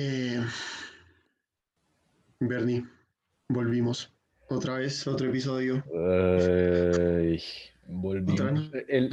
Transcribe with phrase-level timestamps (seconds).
[0.00, 0.40] Eh,
[2.38, 2.84] Bernie,
[3.48, 4.12] volvimos.
[4.48, 5.84] Otra vez, otro episodio.
[5.92, 7.42] Ay,
[7.88, 8.70] volvimos.
[8.86, 9.12] El,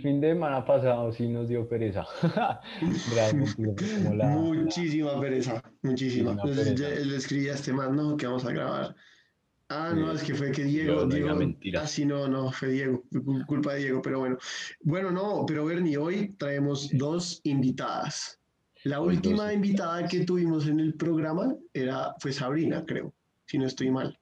[0.00, 2.04] fin de semana pasado sí nos dio pereza.
[3.14, 3.74] Realmente,
[4.04, 6.40] como la- Muchísima pereza, muchísima.
[6.40, 6.74] Pereza.
[6.74, 8.94] ya le escribí a este man, no, que vamos a grabar.
[9.70, 10.16] Ah, no, Sí.
[10.18, 11.82] es que fue que Diego, No, Diego, mentiras.
[11.82, 13.02] ah, sí, no, no, fue Diego,
[13.46, 14.38] culpa de Diego, pero bueno.
[14.82, 18.38] Bueno, no, pero Bernie, hoy traemos dos invitadas.
[18.84, 23.12] La última invitada que tuvimos en el programa era, fue Sabrina, creo,
[23.46, 24.18] si no estoy mal.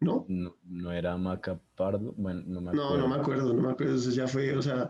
[0.00, 0.24] ¿No?
[0.28, 2.98] no, no era Macapardo, bueno, no me No, acuerdo.
[2.98, 4.88] no me acuerdo, no me acuerdo, eso ya fue, o sea,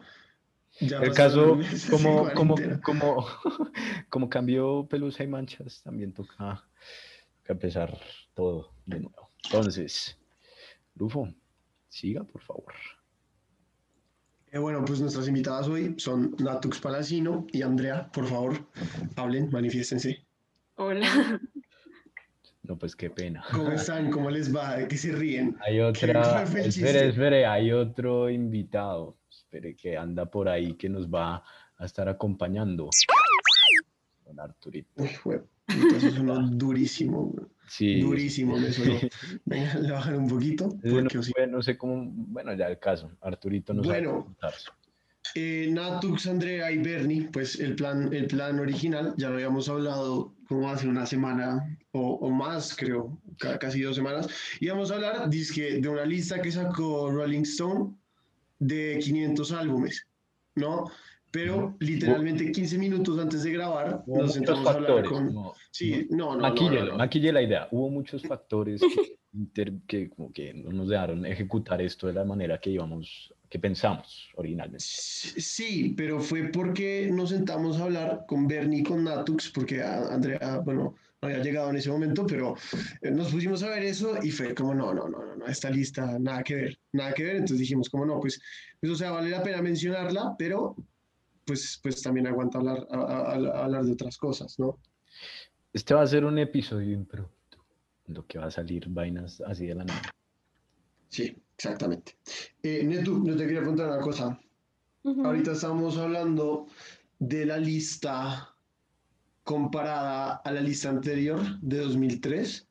[0.80, 1.58] ya El caso,
[1.90, 3.26] como, como, como,
[4.08, 6.64] como cambió pelusa y manchas, también toca,
[7.38, 7.98] toca empezar
[8.34, 9.30] todo de nuevo.
[9.44, 10.16] Entonces,
[10.94, 11.28] Lufo,
[11.88, 12.72] siga, por favor.
[14.52, 18.10] Eh, bueno, pues nuestras invitadas hoy son Natux Palacino y Andrea.
[18.12, 18.54] Por favor,
[19.16, 20.24] hablen, manifiéstense.
[20.76, 21.06] Hola.
[22.62, 23.44] No, pues qué pena.
[23.52, 24.10] ¿Cómo están?
[24.10, 24.76] ¿Cómo les va?
[24.76, 25.56] ¿De qué se ríen?
[25.66, 31.08] Hay ¿Qué- otra, espere, espere, hay otro invitado, espere, que anda por ahí que nos
[31.08, 31.42] va
[31.76, 32.90] a estar acompañando.
[34.30, 34.88] Don Arturito.
[34.96, 35.10] Uy,
[35.96, 37.46] eso sonó durísimo, güey.
[37.68, 38.00] Sí.
[38.00, 38.94] durísimo me sonó.
[39.44, 40.68] Venga, le bajan un poquito.
[40.82, 41.32] Ese no, sí.
[41.48, 44.24] no sé cómo, bueno, ya el caso, Arturito nos Bueno.
[44.24, 44.52] contar.
[45.36, 50.34] Eh, Natux, Andrea y Bernie, pues el plan, el plan original, ya lo habíamos hablado
[50.48, 54.26] como hace una semana o, o más, creo, ca- casi dos semanas.
[54.58, 57.94] Íbamos a hablar dizque, de una lista que sacó Rolling Stone
[58.58, 60.06] de 500 álbumes,
[60.56, 60.90] ¿no?
[61.32, 65.32] Pero literalmente 15 minutos antes de grabar Hubo nos sentamos a hablar con...
[65.32, 67.68] no, Sí, no, no, maquille, no, maquille la idea.
[67.70, 72.24] Hubo muchos factores que, inter- que como que no nos dejaron ejecutar esto de la
[72.24, 74.84] manera que íbamos, que pensamos originalmente.
[74.84, 80.58] Sí, pero fue porque nos sentamos a hablar con Bernie y con Natux, porque Andrea,
[80.64, 82.56] bueno, no había llegado en ese momento, pero
[83.02, 85.70] eh, nos pusimos a ver eso y fue como, no, no, no, no, no, esta
[85.70, 87.36] lista, nada que ver, nada que ver.
[87.36, 88.40] Entonces dijimos, como no, pues,
[88.80, 90.74] pues, o sea, vale la pena mencionarla, pero
[91.50, 94.78] pues, pues también aguanta hablar, a- a- a- hablar de otras cosas, ¿no?
[95.72, 97.58] Este va a ser un episodio impromptu,
[98.06, 100.00] lo que va a salir vainas así de la nada.
[101.08, 102.16] Sí, exactamente.
[102.62, 104.38] Eh, Netu, yo te quería preguntar una cosa.
[105.24, 106.68] Ahorita estamos hablando
[107.18, 108.54] de la lista
[109.42, 112.68] comparada a la lista anterior de 2003,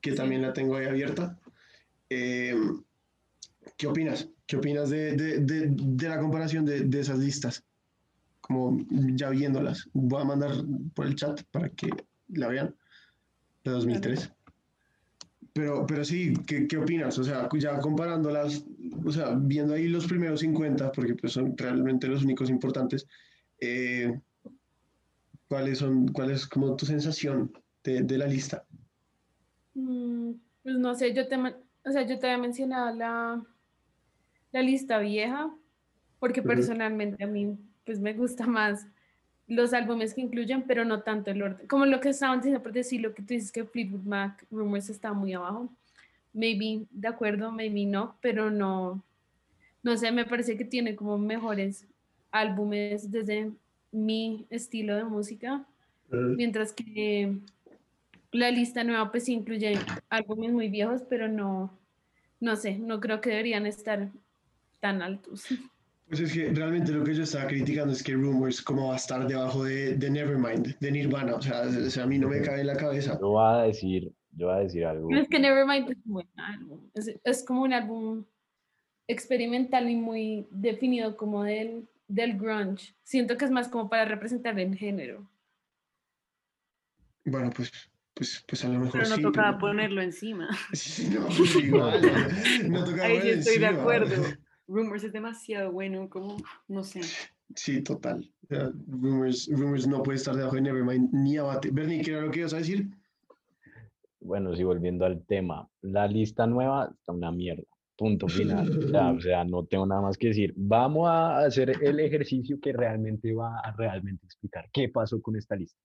[0.00, 0.16] que Sí.
[0.16, 1.38] también la tengo ahí abierta.
[2.10, 2.56] Eh,
[3.76, 4.28] ¿qué opinas?
[4.46, 7.64] ¿Qué opinas de, de- de- de la comparación de, de esas listas?
[8.46, 8.76] Como
[9.14, 9.88] ya viéndolas.
[9.94, 10.50] Voy a mandar
[10.94, 11.88] por el chat para que
[12.28, 12.74] la vean,
[13.64, 14.30] de 2003.
[15.54, 17.18] Pero, pero sí, ¿qué, qué opinas?
[17.18, 18.66] O sea, ya comparándolas,
[19.02, 23.06] o sea, viendo ahí los primeros 50, porque pues son realmente los únicos importantes,
[23.60, 24.20] eh,
[25.48, 27.50] ¿cuáles son, cuál es como tu sensación
[27.82, 28.66] de, de la lista?
[29.74, 33.42] Mm, Pues no sé, yo te, o sea, yo te había mencionado la,
[34.52, 35.50] la lista vieja,
[36.18, 36.48] porque Ujú.
[36.48, 38.86] personalmente a mí pues me gusta más
[39.46, 41.66] los álbumes que incluyen, pero no tanto el orden.
[41.66, 44.88] Como lo que estaban diciendo, por decir lo que tú dices que Fleetwood Mac Rumors
[44.88, 45.68] está muy abajo.
[46.32, 49.02] Maybe de acuerdo, maybe no, pero no,
[49.82, 51.86] no sé, me parece que tiene como mejores
[52.30, 53.52] álbumes desde
[53.92, 55.64] mi estilo de música.
[56.10, 57.36] Mientras que
[58.30, 59.78] la lista nueva pues incluye
[60.08, 61.70] álbumes muy viejos, pero no,
[62.40, 64.10] no sé, no creo que deberían estar
[64.80, 65.46] tan altos.
[66.06, 68.96] Pues es que realmente lo que yo estaba criticando es que Rumors como va a
[68.96, 72.42] estar debajo de, de Nevermind, de Nirvana, o sea, o sea, a mí no me
[72.42, 73.18] cabe en la cabeza.
[73.20, 75.08] Yo voy a decir, yo voy a decir algo.
[75.14, 78.24] Es que Nevermind es un buen álbum, es, es como un álbum
[79.08, 82.94] experimental y muy definido como del, del grunge.
[83.02, 85.28] Siento que es más como para representar el género.
[87.24, 87.72] Bueno, pues,
[88.12, 90.48] pues, pues a lo mejor Pero no sí, tocaba pero- ponerlo encima.
[90.74, 92.00] Sí, no, pues igual,
[92.68, 93.80] no tocaba Ahí sí poner estoy de encima.
[93.80, 94.22] acuerdo.
[94.66, 96.36] Rumors es demasiado bueno, como,
[96.68, 97.02] no sé.
[97.54, 98.30] Sí, total.
[98.48, 101.70] Sea, Rumors, Rumors no puede estar debajo de Nevermind ni abate.
[101.70, 102.88] Bernie, ¿qué era lo que ibas a decir?
[104.20, 107.64] Bueno, sí, volviendo al tema, la lista nueva está una mierda.
[107.96, 108.90] Punto final.
[108.90, 110.52] Ya, o sea, no tengo nada más que decir.
[110.56, 115.54] Vamos a hacer el ejercicio que realmente va a realmente explicar qué pasó con esta
[115.54, 115.78] lista.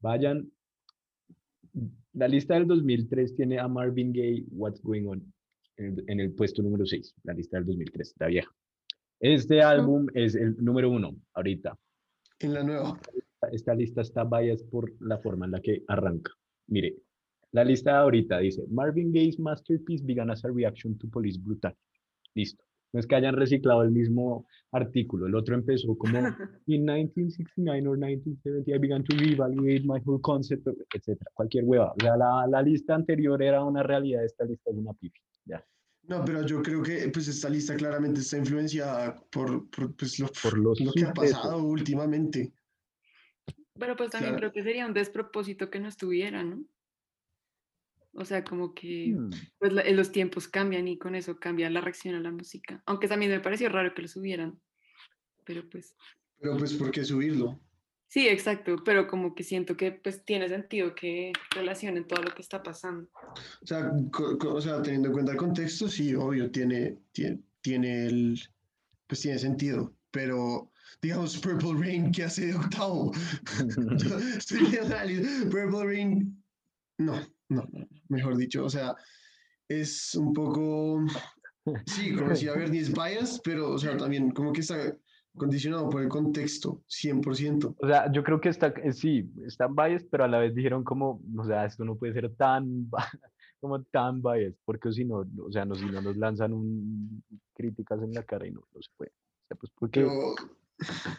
[0.00, 0.52] Vayan.
[2.12, 5.32] La lista del 2003 tiene a Marvin Gaye, What's Going On,
[5.76, 8.54] en el, puesto número 6, la lista del 2003, la vieja.
[9.20, 11.78] Este álbum es el número uno ahorita.
[12.40, 13.00] En la nueva.
[13.52, 16.32] esta lista está biased por la forma en la que arranca.
[16.68, 16.96] Mire,
[17.52, 21.78] la lista ahorita dice, Marvin Gaye's masterpiece began as a reaction to police brutality.
[22.34, 22.64] Listo.
[22.92, 25.26] No es que hayan reciclado el mismo artículo.
[25.26, 26.18] El otro empezó como
[26.66, 31.18] in 1969 or 1970 I began to reevaluate my whole concept, etc.
[31.34, 31.92] Cualquier hueva.
[31.92, 35.20] O sea, la, la lista anterior era una realidad, esta lista es una pipi.
[35.44, 35.66] Ya.
[36.04, 40.28] No, pero yo creo que pues esta lista claramente está influenciada por, por, pues, lo,
[40.42, 42.52] Por los lo que ha pasado últimamente.
[43.78, 44.50] Pero pues también Claro.
[44.50, 46.64] creo que sería un despropósito que no estuviera, ¿no?
[48.14, 49.30] O sea, como que Hmm.
[49.58, 52.82] pues la- los tiempos cambian y con eso cambia la reacción a la música.
[52.86, 54.60] Aunque también me pareció raro que lo subieran.
[55.44, 55.96] Pero pues
[56.38, 57.60] Pero pues, ¿por qué subirlo?
[58.12, 58.76] Sí, exacto.
[58.84, 63.08] Pero como que siento que pues tiene sentido que relacionen todo lo que está pasando.
[63.62, 63.90] O sea,
[64.46, 68.38] o sea, teniendo en cuenta el contexto, sí, obvio, tiene, tiene, tiene el,
[69.06, 70.70] pues tiene sentido, pero
[71.00, 73.12] digamos Purple Rain, ¿qué hace de octavo?
[75.50, 76.44] Purple Rain,
[76.98, 77.18] no,
[77.48, 77.66] no,
[78.08, 78.94] mejor dicho, o sea,
[79.68, 81.02] es un poco,
[81.86, 84.94] sí, como decía Bernie, es bias, pero, o sea, también como que está
[85.36, 87.76] condicionado por el contexto, 100%.
[87.80, 90.84] O sea, yo creo que está, eh, sí, están biased, pero a la vez dijeron
[90.84, 92.90] como, o sea, esto no puede ser tan,
[93.60, 97.22] como tan biased, porque si no, o sea, no, si no nos lanzan un,
[97.54, 99.10] críticas en la cara y no, no se puede.
[99.10, 100.34] O sea, pues porque, Pero,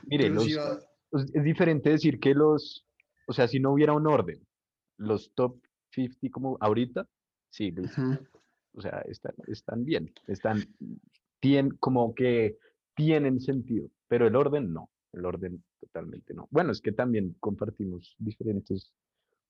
[0.08, 0.80] mire, pero los, sí va-
[1.12, 2.86] es diferente decir que los,
[3.28, 4.46] o sea, si no hubiera un orden,
[4.98, 5.58] los top
[5.92, 7.08] 50 como ahorita,
[7.50, 8.18] sí, listo, Ujú.
[8.76, 10.64] o sea, están, están bien, están,
[11.40, 12.58] tienen, como que
[12.96, 16.48] tienen sentido, pero el orden no, el orden totalmente no.
[16.52, 18.94] Bueno, es que también compartimos diferentes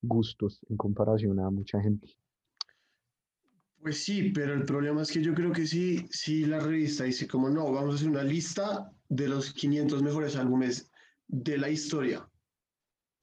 [0.02, 2.16] gustos en comparación a mucha gente.
[3.84, 7.28] Pues sí, pero el problema es que yo creo que sí, sí la revista dice
[7.28, 10.90] como no, vamos a hacer una lista de los 500 mejores álbumes
[11.28, 12.26] de la historia.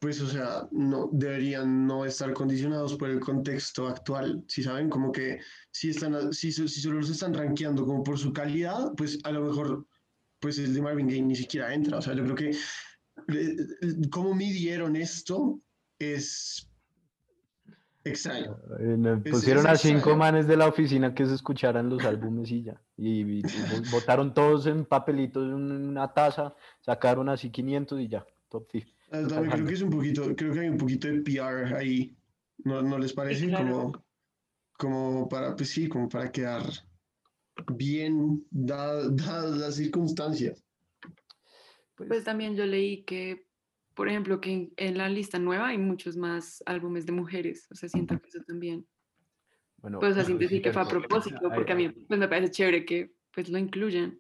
[0.00, 5.12] Pues o sea, no deberían no estar condicionados por el contexto actual, si saben, como
[5.12, 5.40] que
[5.70, 9.42] si están si, si solo los están rankeando como por su calidad, pues a lo
[9.42, 9.86] mejor
[10.40, 13.56] pues el de Marvin Gaye ni siquiera entra, o sea, yo creo que eh,
[14.10, 15.60] cómo midieron esto
[15.98, 16.66] es
[18.04, 18.56] extraño.
[18.78, 20.16] Eh, me Es- pusieron es a cinco extraño.
[20.18, 22.80] manes de la oficina que se escucharan los álbumes y ya.
[22.96, 28.08] Y, y- y vo- votaron todos en papelitos en una taza, sacaron así 500 y
[28.08, 28.96] ya, top 50.
[29.12, 32.16] Ah, También creo que es un poquito, creo que hay un poquito de PR ahí,
[32.64, 33.48] ¿no, no les parece?
[33.48, 33.66] claro.
[33.66, 34.04] Como,
[34.78, 36.62] como para, pues sí, como para quedar
[37.72, 40.64] bien da- dadas las circunstancias.
[41.96, 43.46] Pues también yo leí que,
[43.94, 47.66] por ejemplo, que en, en la lista nueva hay muchos más álbumes de mujeres.
[47.70, 48.86] O sea, siento que eso también.
[49.78, 52.50] Bueno, Pues así sí, decir que fue a propósito, porque a mí pues, me parece
[52.52, 54.18] chévere que pues lo incluyan.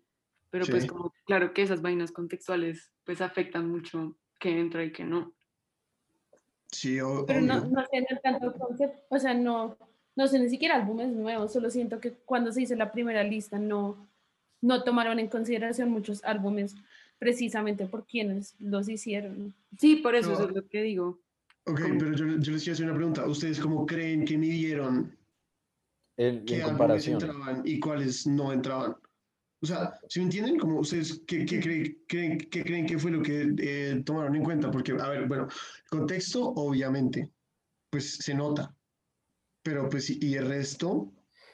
[0.50, 0.88] Pero pues Sí.
[0.88, 5.34] como claro que esas vainas contextuales pues afectan mucho que entra y que no.
[6.72, 7.70] Sí, o- Pero no, obvio.
[7.70, 9.76] no sé, no tanto concept, o sea, no,
[10.16, 13.58] no sé ni siquiera álbumes nuevos, solo siento que cuando se hizo la primera lista
[13.58, 14.08] no,
[14.60, 16.74] no tomaron en consideración muchos álbumes
[17.18, 19.54] precisamente por quienes los hicieron.
[19.78, 20.48] Sí, por eso, eso No.
[20.48, 21.20] es lo que digo.
[21.66, 23.26] Ok, como- pero yo, yo les quiero hacer una pregunta.
[23.26, 25.16] ¿Ustedes cómo creen que midieron
[26.16, 27.14] En, qué en álbumes comparación.
[27.22, 28.96] entraban y cuáles no entraban?
[29.62, 30.58] O sea, ¿sí me entienden?
[30.58, 34.42] Como ustedes, ¿qué, qué creen, creen- qué creen que fue lo que eh, tomaron en
[34.42, 34.70] cuenta?
[34.70, 35.48] Porque, a ver, bueno,
[35.90, 37.30] contexto, obviamente,
[37.90, 38.74] pues se nota.
[39.62, 41.12] Pero pues, y el resto,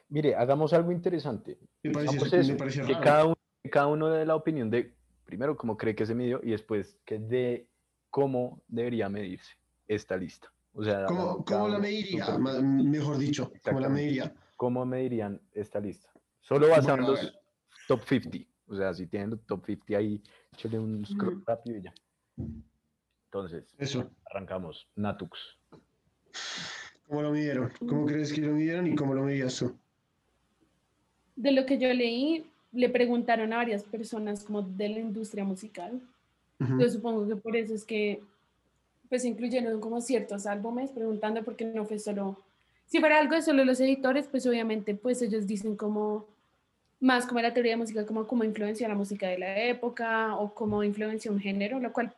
[0.09, 1.59] Mire, hagamos algo interesante.
[1.83, 3.01] me parece, me eso, parece que raro.
[3.03, 3.37] cada uno,
[3.71, 4.95] cada uno dé la opinión de,
[5.25, 7.69] primero, cómo cree que se midió y después que de
[8.11, 9.57] cómo debería medirse
[9.89, 10.53] esta lista.
[10.73, 12.25] O sea, ¿Cómo, cómo la mediría?
[12.27, 12.89] su Ma- perfil.
[12.89, 14.35] Mejor dicho, ¿cómo la mediría?
[14.55, 16.09] ¿Cómo medirían esta lista?
[16.41, 17.41] Solo basado Bueno, en los ver.
[17.89, 18.39] top 50.
[18.69, 21.45] O sea, si tienen los top 50 ahí, échale un scroll Ujú.
[21.47, 21.95] rápido y ya.
[23.27, 24.89] Entonces, Eso, arrancamos.
[24.95, 25.59] Natux.
[27.09, 27.73] ¿Cómo lo midieron?
[27.87, 29.75] ¿Cómo crees que lo midieron y cómo lo medías tú?
[31.37, 36.01] De lo que yo leí, le preguntaron a varias personas como de la industria musical.
[36.61, 36.81] Ujú.
[36.81, 38.23] Yo supongo que por eso es que
[39.09, 42.43] pues incluyeron como ciertos álbumes preguntando porque no fue solo,
[42.87, 46.27] si fuera algo de solo los editores, pues obviamente pues ellos dicen como
[46.99, 50.55] más como la teoría de música, como cómo influencia la música de la época o
[50.55, 52.13] cómo influencia un género, lo cual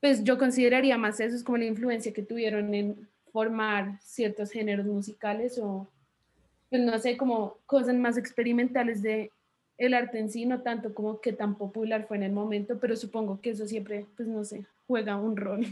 [0.00, 4.86] pues yo consideraría más eso, es como la influencia que tuvieron en formar ciertos géneros
[4.86, 5.88] musicales o
[6.70, 9.30] pues no sé, como cosas más experimentales de
[9.78, 12.96] el arte en sí, no tanto como que tan popular fue en el momento, pero
[12.96, 15.66] supongo que eso siempre, pues no sé, juega un rol.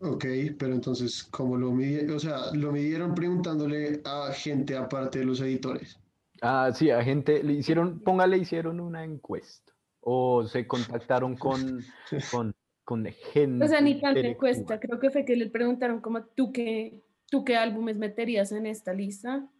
[0.00, 0.26] Ok,
[0.58, 2.16] pero entonces, ¿cómo lo midieron?
[2.16, 5.98] O sea, lo midieron preguntándole a gente aparte de los editores.
[6.42, 9.72] Ah, sí, a gente le hicieron, póngale, hicieron una encuesta.
[10.00, 11.82] O se contactaron con,
[12.30, 12.54] con,
[12.86, 13.64] con gente.
[13.64, 14.52] O sea, ni tanta intelectual.
[14.52, 18.64] encuesta, creo que fue que le preguntaron como tú qué, tú qué álbumes meterías en
[18.64, 19.50] esta lista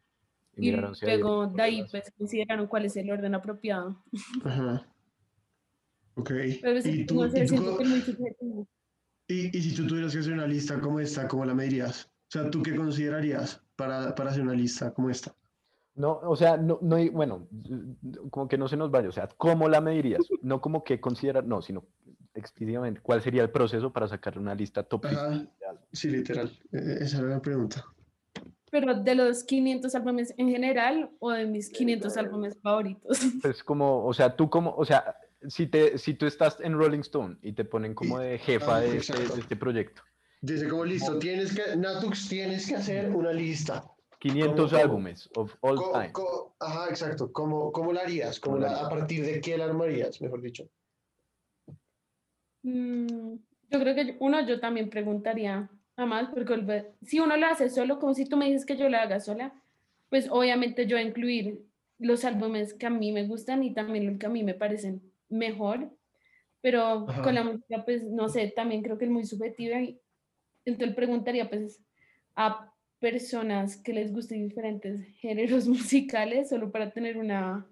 [0.56, 1.90] Y había luego de ahí problemas.
[1.90, 4.02] pues consideraron cuál es el orden apropiado.
[4.44, 4.86] Ajá.
[6.14, 6.30] Ok.
[6.62, 8.66] Pero sí, ¿Y tú, no y sé, tú que es muy
[9.28, 12.06] y- y si tú tuvieras que hacer una lista como esta, ¿cómo la medirías?
[12.06, 15.34] O sea, ¿tú qué considerarías para, para hacer una lista como esta?
[15.96, 17.48] No, o sea, no, no, hay- bueno,
[18.30, 20.22] como que no se nos vaya, o sea, ¿cómo la medirías?
[20.42, 21.84] No como que considerar, no, sino
[22.36, 25.30] explícitamente, ¿cuál sería el proceso para sacar una lista top 50 Ajá.
[25.58, 25.88] de álbumes?
[25.92, 26.50] Sí, literal.
[26.72, 27.84] Eh, Esa era la pregunta.
[28.70, 33.18] Pero de los 500 álbumes en general o de mis 500 álbumes favoritos.
[33.42, 35.16] Pues como, o sea, tú como, o sea,
[35.48, 38.80] si, te, si tú estás en Rolling Stone y te ponen como de jefa Ah,
[38.80, 40.02] de este, de este proyecto,
[40.42, 43.84] Dice como listo, tienes que, Natux, tienes que hacer una lista.
[44.18, 44.82] 500 cómo?
[44.82, 46.12] álbumes of all Co- time.
[46.60, 47.32] ajá, exacto.
[47.32, 48.38] ¿Cómo, cómo la harías?
[48.38, 50.68] ¿Cómo ¿Cómo la la- ¿A partir de qué la armarías, mejor dicho?
[52.66, 53.36] Mm,
[53.70, 58.00] yo creo que uno, yo también preguntaría a más, porque si uno lo hace solo,
[58.00, 59.54] como si tú me dices que yo lo haga sola,
[60.10, 61.64] pues obviamente yo incluir
[61.98, 65.00] los álbumes que a mí me gustan y también los que a mí me parecen
[65.28, 65.90] mejor,
[66.60, 67.22] pero Ajá.
[67.22, 70.00] con la música, pues no sé, también creo que es muy subjetiva y
[70.64, 71.80] entonces preguntaría pues
[72.34, 77.64] a personas que les gusten diferentes géneros musicales, solo para tener una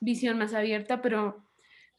[0.00, 1.44] visión más abierta, pero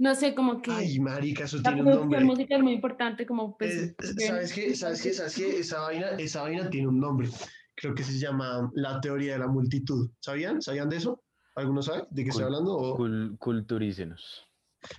[0.01, 0.71] no sé, como que...
[0.71, 2.23] Ay, marica, eso La tiene un nombre.
[2.23, 3.71] musical es muy importante, como pues.
[3.73, 4.75] Eh, ver- ¿Sabes qué?
[4.75, 5.13] ¿Sabes qué?
[5.13, 5.59] ¿Sabes qué?
[5.59, 7.29] Esa vaina, esa vaina tiene un nombre.
[7.75, 10.09] Creo que se llama la teoría de la multitud.
[10.19, 10.61] ¿Sabían?
[10.61, 11.23] ¿Sabían de eso?
[11.55, 12.75] ¿Alguno sabe de qué estoy hablando?
[12.75, 14.47] O- Cul- culturícenos.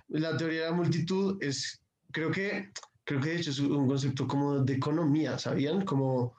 [0.08, 1.80] La teoría de la multitud es,
[2.12, 2.70] creo que,
[3.04, 5.84] creo que de hecho es un concepto como de economía, ¿sabían?
[5.84, 6.36] Como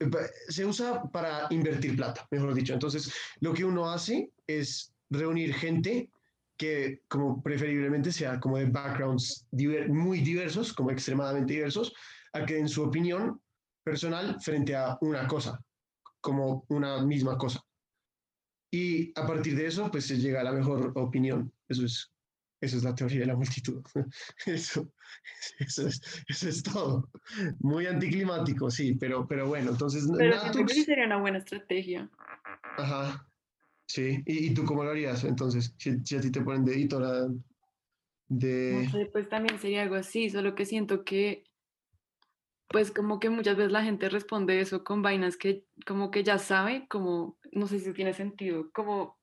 [0.00, 0.08] eh,
[0.48, 2.72] se usa para invertir plata, mejor dicho.
[2.72, 6.10] Entonces, lo que uno hace es reunir gente
[6.58, 11.94] que como preferiblemente sea como de backgrounds diver- muy diversos, como extremadamente diversos,
[12.32, 13.40] a que den su opinión
[13.84, 15.58] personal frente a una cosa,
[16.20, 17.62] como una misma cosa.
[18.70, 21.50] Y a partir de eso, pues se llega a la mejor opinión.
[21.68, 22.10] Eso es,
[22.60, 23.82] eso es la teoría de la multitud.
[24.46, 24.92] Eso,
[25.58, 27.08] eso, es, eso es todo.
[27.60, 32.10] Muy anticlimático, sí, pero, pero bueno, entonces Pero siento que sería una buena estrategia.
[32.76, 33.27] Ajá.
[33.88, 34.22] Sí.
[34.26, 35.74] ¿Y, y tú cómo lo harías entonces?
[35.78, 37.26] Si, si a ti te ponen de editora
[38.28, 38.88] de...
[38.92, 41.44] Sé, pues también sería algo así, solo que siento que,
[42.68, 46.38] pues como que muchas veces la gente responde eso con vainas que como que ya
[46.38, 49.18] sabe, como, no sé si tiene sentido, como,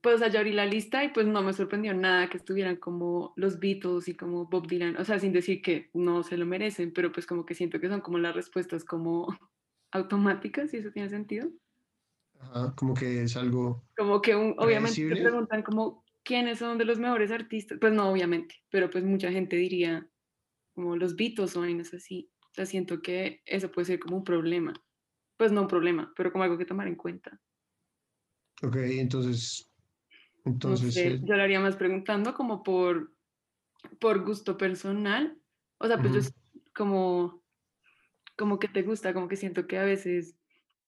[0.00, 2.76] pues o sea, yo abrí la lista y pues no me sorprendió nada que estuvieran
[2.76, 6.46] como los Beatles y como Bob Dylan, o sea, sin decir que no se lo
[6.46, 9.26] merecen, pero pues como que siento que son como las respuestas como
[9.92, 11.50] automáticas, si eso tiene sentido.
[12.42, 13.84] Ajá, como que es algo...
[13.96, 17.78] Como que un- obviamente te preguntan como quiénes son de los mejores artistas.
[17.80, 20.08] Pues no, obviamente, pero pues mucha gente diría
[20.74, 22.30] como los Beatles o vainas así.
[22.50, 24.74] O sea, siento que eso puede ser como un problema.
[25.36, 27.40] Pues no un problema, pero como algo que tomar en cuenta.
[28.62, 29.68] Ok, entonces...
[30.44, 30.94] No Entonces...
[30.94, 33.14] sé, eh, yo lo haría más preguntando como por,
[34.00, 35.40] por gusto personal.
[35.78, 36.32] O sea, pues s-
[36.74, 37.44] como,
[38.36, 40.36] como que te gusta, como que siento que a veces,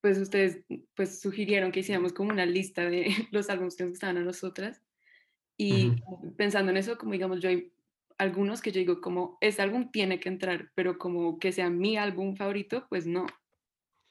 [0.05, 0.59] pues ustedes
[0.95, 4.83] pues sugirieron que hiciéramos como una lista de los álbumes que nos gustaban a nosotras.
[5.57, 6.05] Y Ujú.
[6.05, 7.73] como pensando en eso, como digamos, yo hay
[8.19, 11.97] algunos que yo digo como, este álbum tiene que entrar, pero como que sea mi
[11.97, 13.25] álbum favorito, pues no.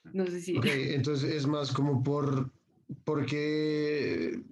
[0.02, 0.58] No sé si...
[0.58, 2.50] Ok, entonces es más como por...
[3.04, 4.42] Porque...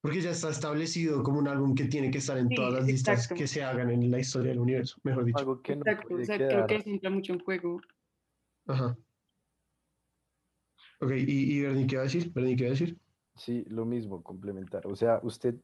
[0.00, 2.86] Porque ya está establecido como un álbum que tiene que estar en Sí, todas las
[2.86, 5.40] listas que se hagan en la historia del universo, mejor dicho.
[5.40, 7.82] Algo que no Exacto, o sea, creo que eso entra mucho en juego.
[8.66, 8.96] Ajá.
[11.00, 12.32] Ok, ¿y, y Bernie qué va a decir?
[12.32, 12.98] Bernie, ¿qué va a decir?
[13.34, 14.86] Sí, lo mismo, complementar.
[14.86, 15.56] O sea, usted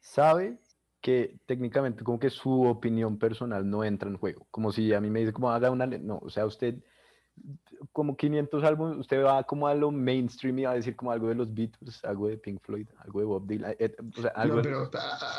[0.00, 0.58] sabe
[1.00, 4.46] que técnicamente como que su opinión personal no entra en juego.
[4.50, 5.86] Como si a mí me dice como haga una...
[5.86, 5.98] le-".
[5.98, 6.82] No, o sea, usted
[7.92, 11.28] como 500 álbumes, usted va como a lo mainstream y va a decir como algo
[11.28, 14.56] de los Beatles, algo de Pink Floyd, algo de Bob Dylan, et- o sea, algo
[14.56, 14.90] No, pero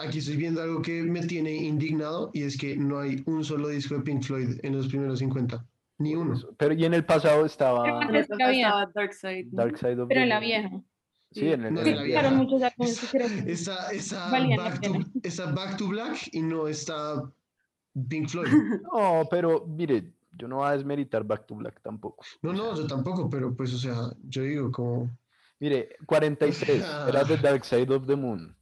[0.02, 3.68] aquí estoy viendo algo que me tiene indignado y es que no hay un solo
[3.68, 5.69] disco de Pink Floyd en los primeros 50.
[6.00, 6.34] Ni uno.
[6.34, 6.53] eso.
[6.58, 9.46] Pero y en el pasado estaba Pero Pero es que había- estaba Dark Side.
[9.51, 9.58] ¿no?
[9.63, 10.46] Dark Side of Pero the en la Moon.
[10.48, 10.70] vieja.
[11.32, 15.77] Sí, en, el- No, muchos álbumes que Esa, creo que- esa, back to, esa Back
[15.77, 17.32] to Black y no está
[18.08, 18.48] Pink Floyd.
[18.94, 22.25] No, pero mire, yo no voy a desmeritar Back to Black tampoco.
[22.41, 25.10] No, no, yo tampoco, pero pues, o sea, yo digo como...
[25.60, 28.56] Mire, 43 era The Dark Side of the Moon.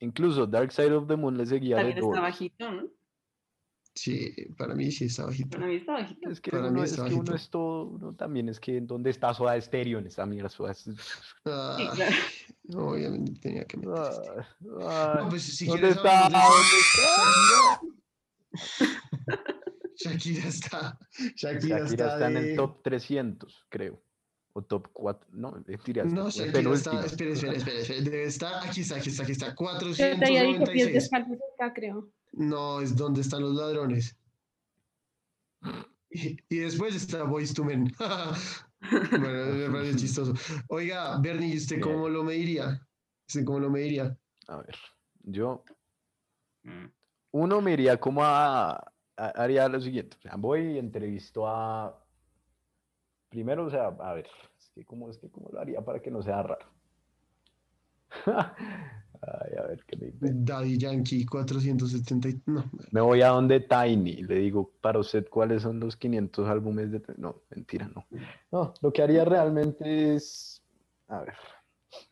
[0.00, 2.82] Incluso Dark Side of the Moon le seguía de También está bajito, ¿no?
[3.94, 5.50] Sí, para mí sí está bajito.
[5.58, 6.30] Para mí está bajito.
[6.30, 7.34] Es que, Para uno, mí es está que uno bajito.
[7.36, 10.48] es todo, uno también es que ¿dónde está Soda Stereo en esa mierda?
[10.48, 10.98] Soda Stereo?
[11.44, 12.16] Ah, claro.
[12.88, 14.30] obviamente tenía que meter este.
[14.80, 16.28] Ah, No, pues si ¿Dónde está?
[16.28, 16.48] de ¿Dónde
[18.54, 19.42] Shakira.
[19.96, 20.98] Shakira está.
[21.36, 24.02] Shakira, Shakira está, está en de- el top 300, creo.
[24.54, 25.28] O top 4.
[25.32, 26.06] No, mentiras.
[26.12, 26.44] No está.
[26.44, 28.00] Espera, espera, espera, espera.
[28.02, 28.66] Debe estar.
[28.68, 29.54] Aquí está, aquí está, aquí está.
[29.54, 30.92] Yo te había dicho pies 496.
[30.94, 32.10] descalzos acá, creo.
[32.32, 34.16] No, es donde están los ladrones.
[36.10, 37.92] Y, y después está Boys to Men.
[39.10, 40.34] bueno, me parece chistoso.
[40.68, 41.88] Oiga, Bernie, ¿y ¿usted Bien.
[41.88, 42.86] cómo lo mediría?
[43.28, 44.16] ¿Usted cómo lo mediría?
[44.48, 44.76] A ver,
[45.20, 45.64] yo.
[46.64, 46.86] Mm.
[47.32, 48.82] Uno me iría como a, a-
[49.16, 50.16] haría lo siguiente.
[50.18, 51.98] O sea, voy y entrevisto a.
[53.30, 56.10] Primero, o sea, a ver, es que cómo, es que cómo lo haría para que
[56.10, 56.66] no sea raro.
[59.24, 60.52] Ay, a ver, ¿qué me invento?
[60.52, 62.28] Daddy Yankee 470.
[62.28, 66.48] y- No, Me voy a donde Tiny, le digo para usted cuáles son los 500
[66.48, 67.02] álbumes de...
[67.18, 68.04] No, mentira, no.
[68.50, 70.60] No, lo que haría realmente es,
[71.06, 71.34] a ver,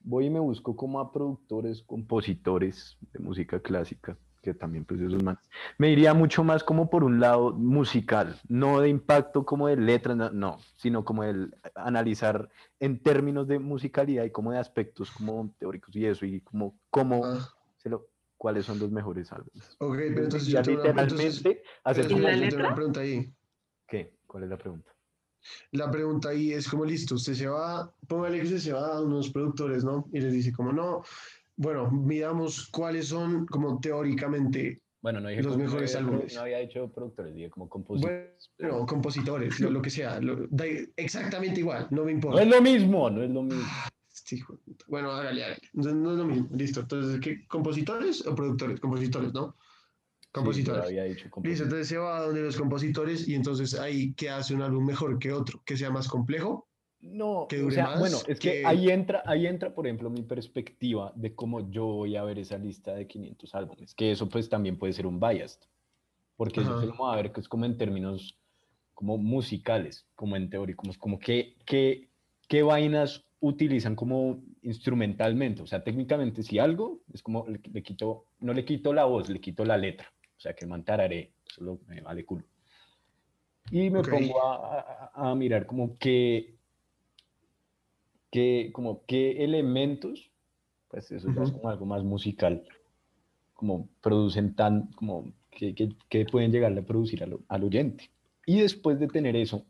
[0.05, 5.23] voy y me busco como a productores, compositores de música clásica, que también pues esos
[5.23, 5.39] más.
[5.79, 10.17] Me iría mucho más como por un lado musical, no de impacto como de letras,
[10.17, 15.53] no, no, sino como el analizar en términos de musicalidad y como de aspectos como
[15.59, 18.07] teóricos y eso, y como cómo ah, se lo-
[18.37, 19.77] cuáles son los mejores álbumes.
[19.79, 22.75] ok, pero entonces Ya yo literalmente hacer pero ¿Y como la tengo una letra?
[22.75, 23.35] pregunta ahí.
[23.87, 24.15] ¿Qué?
[24.27, 24.91] ¿Cuál es la pregunta?
[25.73, 29.31] La pregunta ahí es como listo, usted se va, póngale que se va a unos
[29.31, 30.07] productores, ¿no?
[30.13, 31.03] Y les dice como no,
[31.61, 36.35] bueno, miramos cuáles son como teóricamente, Bueno, no dije Los mejores álbumes.
[36.35, 38.51] No había dicho productores, dije como compositores.
[38.57, 40.65] pero- bueno, compositores, lo, lo que sea, lo- da
[40.97, 42.39] exactamente igual, no me importa.
[42.39, 43.63] No es lo mismo, no es lo mismo.
[44.13, 44.85] Este hijo de puta.
[44.89, 45.61] Bueno, hágale, hágale.
[45.75, 46.81] Entonces, no es lo mismo, listo.
[46.81, 47.47] Entonces, ¿qué?
[47.47, 48.81] ¿Compositores o productores?
[48.81, 49.57] Compositores, ¿no?
[50.21, 50.83] Sí, Compositores.
[50.85, 51.61] yo había dicho Listo, compositores.
[51.67, 55.19] entonces se va a donde los compositores y entonces ahí que hace un álbum mejor
[55.19, 56.69] que otro, que sea más complejo.
[57.03, 59.87] No, que o dure sea, más, bueno, es que, que- ahí entra, ahí entra, por
[59.87, 64.13] ejemplo, mi perspectiva de cómo yo voy a ver esa lista de 500 álbumes, que
[64.13, 65.59] eso pues también puede ser un bias,
[66.37, 66.85] porque eso Ajá.
[66.85, 68.39] lo vamos a ver que es como en términos
[68.93, 72.11] como musicales, como en teoría, como, como qué, qué,
[72.49, 78.27] qué vainas utilizan como instrumentalmente, o sea, técnicamente si algo es como le, le quito,
[78.41, 81.33] no le quito la voz, le quito la letra, o sea, que el man tararé,
[81.51, 82.45] eso lo- me vale culo.
[83.71, 84.09] Y me Ok.
[84.11, 86.57] pongo a, a- a mirar como que,
[88.31, 90.31] que, como qué elementos,
[90.89, 92.65] pues eso ya es como algo más musical,
[93.55, 98.11] como producen tan, como que, que, que pueden llegar a producir al, al oyente.
[98.47, 99.65] Y después de tener eso,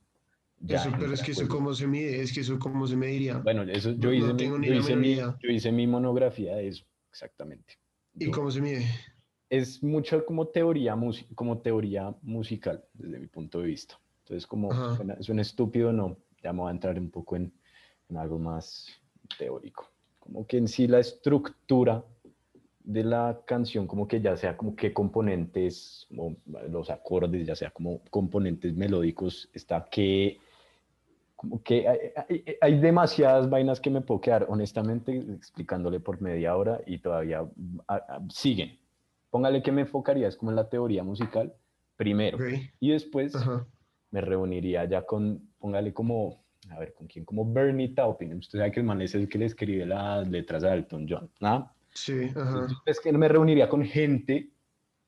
[0.61, 2.97] ya eso, pero es que eso pues, cómo se mide, es que eso cómo se
[2.97, 3.39] mediría.
[3.39, 6.85] Bueno, eso, yo, hice no mi, yo, hice mi, yo hice mi monografía de eso,
[7.11, 7.79] exactamente.
[8.15, 8.85] ¿Y Yo- cómo se mide?
[9.51, 10.97] es mucho como teoría,
[11.35, 13.99] como teoría musical, desde mi punto de vista.
[14.23, 17.53] Entonces, como suena, suena estúpido, no, ya me voy a entrar un poco en,
[18.11, 18.89] en algo más
[19.39, 19.89] teórico.
[20.19, 22.05] Como que en sí la estructura
[22.85, 26.07] de la canción, como que ya sea como qué componentes,
[26.71, 30.39] los acordes, ya sea como componentes melódicos, está que
[31.37, 36.55] como que hay, hay- hay demasiadas vainas que me puedo quedar honestamente explicándole por media
[36.55, 37.47] hora y todavía
[37.89, 38.79] a- a- siguen.
[39.31, 41.55] Póngale que me enfocaría es como en la teoría musical
[41.97, 42.37] primero
[42.81, 43.35] y después
[44.11, 47.25] me reuniría ya con, póngale como, a ver, ¿con quién?
[47.25, 48.35] Como Bernie Taupin.
[48.35, 51.31] Usted sabe que el man es el que le escribe las letras a Elton John,
[51.41, 51.73] ¿ah?
[51.95, 52.67] Sí, ajá.
[52.87, 54.51] Es que me reuniría con gente,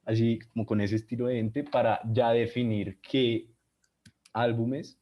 [0.04, 3.48] así como con ese estilo de gente, para ya definir qué
[4.32, 4.98] álbumes,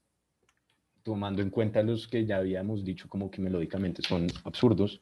[1.02, 5.00] tomando en cuenta los que ya habíamos dicho como que melódicamente son absurdos,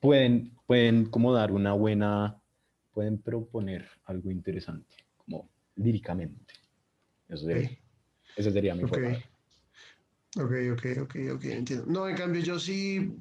[0.00, 2.40] pueden, pueden como dar una buena,
[2.92, 6.54] pueden proponer algo interesante, como líricamente.
[7.28, 7.76] Eso sería, Ok.
[8.36, 8.90] esa sería mi Ok.
[8.90, 9.18] forma.
[10.36, 11.86] Ok, ok, ok, ok, entiendo.
[11.86, 13.12] No, en cambio yo sí,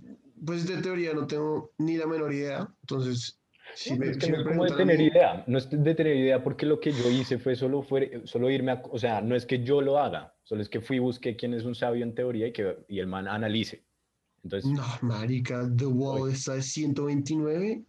[0.46, 2.68] pues de teoría no tengo ni la menor idea.
[2.82, 3.40] Entonces,
[3.76, 5.58] si No, me, es que si no me es como de tener mí- idea, no
[5.58, 8.82] es de tener idea porque lo que yo hice fue solo, fue, solo irme a,
[8.90, 11.54] o sea, no es que yo lo haga, solo es que fui y busqué quién
[11.54, 13.86] es un sabio en teoría y que y el man analice.
[14.44, 17.86] Entonces, No, marica, The Wall está de 129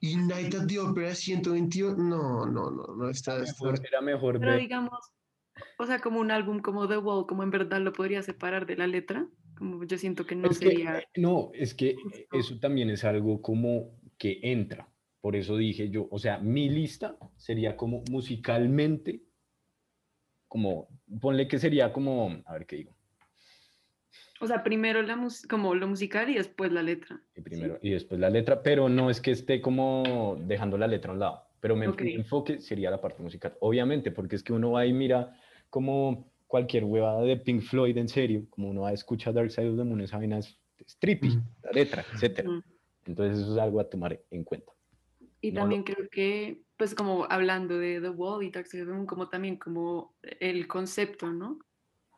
[0.00, 1.98] y Night at the Opera 122.
[1.98, 3.42] No, no, no, no está.
[3.42, 4.98] está- mejor- era mejor Pero digamos,
[5.80, 8.76] o sea, como un álbum como The Wall, como en verdad lo podría separar de
[8.76, 10.98] la letra, como yo siento que no es que, sería...
[10.98, 12.36] eh, no, es que justo.
[12.36, 14.86] eso también es algo como que entra.
[15.22, 19.22] Por eso dije yo, o sea, mi lista sería como musicalmente,
[20.48, 20.88] como,
[21.18, 22.94] ponle que sería como, a ver qué digo.
[24.42, 27.22] O sea, primero la como lo musical y después la letra.
[27.34, 31.10] Y primero, y después la letra, pero no es que esté como dejando la letra
[31.10, 32.02] a un lado, pero mi, Ok.
[32.02, 35.34] mi enfoque sería la parte musical, obviamente, porque es que uno va y mira
[35.70, 39.68] como cualquier huevada de Pink Floyd en serio, como uno va a escuchar Dark Side
[39.70, 41.40] of the Moon, esa vaina es es trippy, Ujú.
[41.62, 42.48] la letra, etcétera.
[42.50, 42.62] Mm.
[43.06, 44.72] Entonces eso es algo a tomar en cuenta.
[45.42, 48.82] Y No lo- también creo que, pues como hablando de The Wall y Dark Side
[48.84, 51.58] of the Moon, como también como el concepto, ¿no?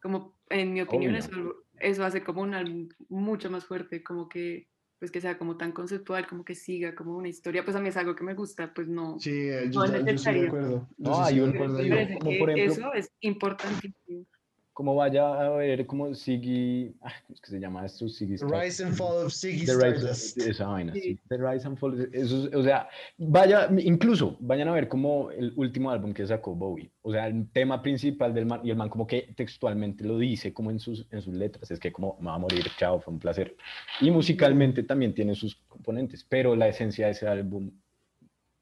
[0.01, 1.39] Como en mi opinión es Obvio.
[1.39, 4.69] algo, eso hace como un álbum mucho más fuerte, como que
[5.03, 7.89] pues que sea como tan conceptual, como que siga como una historia, pues a mí
[7.89, 9.19] es algo que me gusta, pues no.
[9.19, 10.47] Sí, eh, No yo, es ta- yo estoy de necesario.
[10.47, 10.89] acuerdo.
[10.97, 14.27] Yo No, sí hay estoy de un- acuerdo como por ejemplo- eso es importantísimo.
[14.75, 18.09] Como vaya a ver como Siggy, ¿cómo es que se llama esto?
[18.09, 18.63] Siggy Stardust.
[18.65, 20.39] Rise and Fall of Ziggy The Rise, Stardust.
[20.39, 21.01] esa vaina, Sí.
[21.03, 21.21] sí.
[21.29, 25.53] The Rise and Fall, eso es- o sea, vaya, incluso vayan a ver como el
[25.57, 28.89] último álbum que sacó Bowie, o sea, el tema principal del man, y el man
[28.89, 32.27] como que textualmente lo dice como en sus, en sus letras, es que como me
[32.29, 33.55] va a morir, chao, fue un placer.
[34.01, 37.71] Y musicalmente también tiene sus componentes, pero la esencia de ese álbum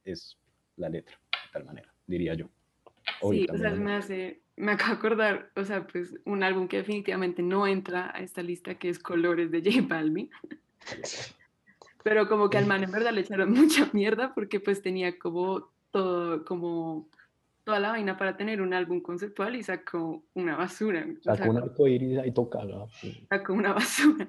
[0.04, 0.36] es
[0.76, 2.46] la letra, de tal manera, diría yo.
[3.22, 6.14] Obvio, Sí, o también sea, la me hace, me acabo de acordar, o sea, pues
[6.24, 10.30] un álbum que definitivamente no entra a esta lista, que es Colores de J Balvin.
[12.02, 15.70] Pero como que al man en verdad le echaron mucha mierda porque pues tenía como
[15.90, 17.08] todo, como
[17.64, 21.06] toda la vaina para tener un álbum conceptual y sacó una basura.
[21.22, 22.88] Sacó un arcoíris ahí tocado.
[23.28, 24.28] sacó una basura.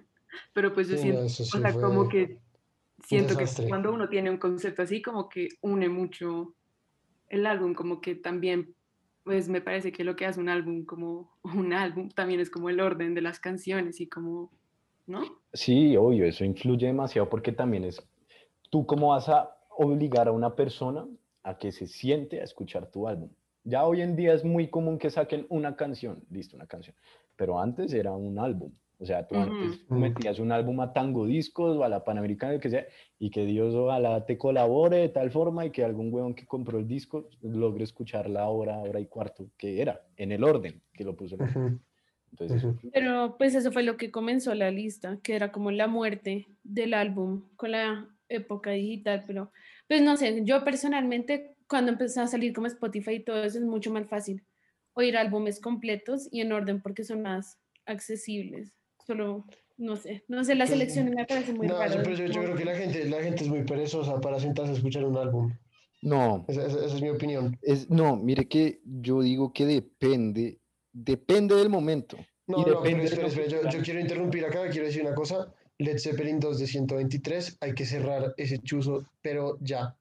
[0.54, 2.40] Pero pues yo Sí, siento, eso o sí sea, como que
[3.04, 6.56] siento que cuando uno tiene un concepto así, como que une mucho
[7.30, 8.76] el álbum, como que también,
[9.24, 12.70] pues me parece que lo que hace un álbum como un álbum también es como
[12.70, 14.52] el orden de las canciones y como,
[15.08, 15.22] ¿no?
[15.54, 18.02] Sí, obvio, eso influye demasiado porque también es,
[18.70, 21.08] tú cómo vas a obligar a una persona
[21.44, 23.30] a que se siente a escuchar tu álbum.
[23.64, 26.96] Ya hoy en día es muy común que saquen una canción, listo, una canción,
[27.36, 28.72] pero antes era un álbum.
[29.02, 30.00] O sea, tú antes Ujú.
[30.00, 32.86] metías un álbum a Tango Discos o a la Panamericana, que sea,
[33.18, 36.78] y que Dios ojalá te colabore de tal forma y que algún huevón que compró
[36.78, 41.04] el disco logre escuchar la hora, hora y cuarto, que era, en el orden que
[41.04, 41.36] lo puso.
[41.36, 41.50] el man.
[41.50, 41.80] Ujú,
[42.32, 42.92] Entonces, eso ujú.
[42.94, 46.94] Pero pues eso fue lo que comenzó la lista, que era como la muerte del
[46.94, 49.52] álbum con la época digital, pero
[49.88, 53.66] pues no sé, yo personalmente cuando empecé a salir como Spotify y todo eso es
[53.66, 54.46] mucho más fácil
[54.94, 58.74] oír álbumes completos y en orden porque son más accesibles.
[59.06, 59.46] Solo,
[59.78, 61.96] no sé, no sé, la selección me parece muy No, rara.
[61.96, 64.72] yo, pero yo, yo creo que la gente, la gente es muy perezosa para sentarse
[64.72, 65.52] a escuchar un álbum.
[66.04, 67.58] No, Esa, esa- esa es mi opinión.
[67.62, 70.60] es, no, mire que yo digo que depende,
[70.92, 72.18] depende del momento.
[72.48, 75.02] No, Y no, pero depende de espera, espera, yo, yo quiero interrumpir acá, quiero decir
[75.04, 75.54] una cosa.
[75.78, 79.96] Led Zeppelin 2 de 123, hay que cerrar ese chuzo, pero ya.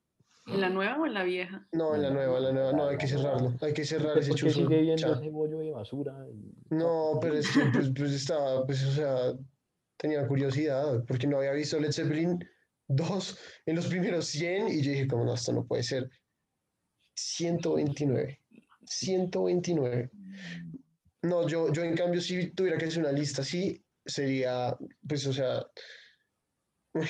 [0.46, 1.68] ¿En la nueva o en la vieja?
[1.72, 3.57] No, en la nueva, en la nueva, no, hay que cerrarlo.
[3.61, 4.61] Hay que cerrar ese porque chuzo.
[4.61, 6.26] sigue viendo ese bollo de basura.
[6.33, 9.33] y- No, pero es que pues, pues estaba, pues o sea,
[9.96, 12.38] tenía curiosidad, porque no había visto Led Zeppelin
[12.88, 16.11] 2 en los primeros 100 y yo dije, como no, esto no puede ser.
[17.14, 18.40] 129.
[18.87, 20.11] 129.
[21.22, 24.76] No, yo, yo en cambio, si tuviera que hacer una lista así, sería,
[25.07, 25.66] pues, o sea,
[26.94, 27.07] uy,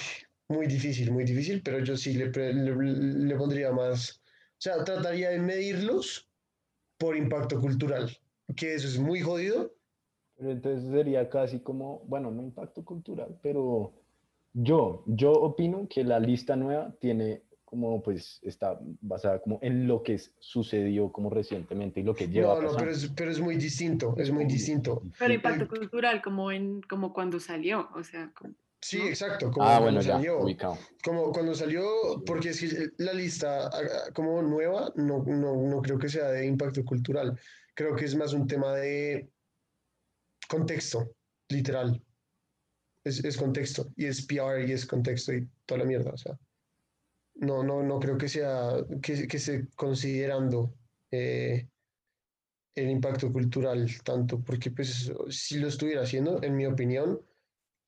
[0.51, 5.31] muy difícil, muy difícil, pero yo sí le, le, le pondría más, o sea, trataría
[5.31, 6.29] de medirlos
[6.99, 8.11] por impacto cultural,
[8.57, 9.73] que eso es muy jodido.
[10.37, 13.93] Pero entonces sería casi como, bueno, no impacto cultural, pero
[14.53, 20.03] yo, yo opino que la lista nueva tiene como, pues, está basada como en lo
[20.03, 23.55] que sucedió como recientemente y lo que lleva No, no, pero es, pero es muy
[23.55, 25.03] distinto, es muy distinto.
[25.17, 29.79] Pero impacto cultural, como en como cuando salió, o sea, como- Sí, exacto, como Ah,
[29.79, 30.41] bueno, ya, salió.
[30.41, 30.79] ubicado.
[31.05, 31.85] Como cuando salió,
[32.25, 36.47] porque es que la lista ah, como nueva no, no, no creo que sea de
[36.47, 37.39] impacto cultural.
[37.75, 39.31] Creo que es más un tema de
[40.49, 41.15] contexto,
[41.51, 42.03] literal.
[43.05, 46.11] Es, es contexto, y es PR, y es contexto, y toda la mierda.
[46.13, 46.39] O sea,
[47.37, 50.75] no, no, no creo que sea, que, que esté considerando
[51.11, 51.69] eh,
[52.75, 57.21] el impacto cultural tanto, porque pues si lo estuviera haciendo, en mi opinión,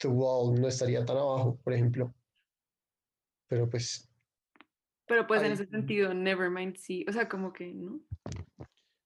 [0.02, 2.12] The Wall no estaría tan abajo, por ejemplo.
[3.48, 4.08] Pero pues,
[5.06, 5.52] pero pues en Ay.
[5.52, 8.00] ese sentido, Nevermind sí, o sea, como que, ¿no?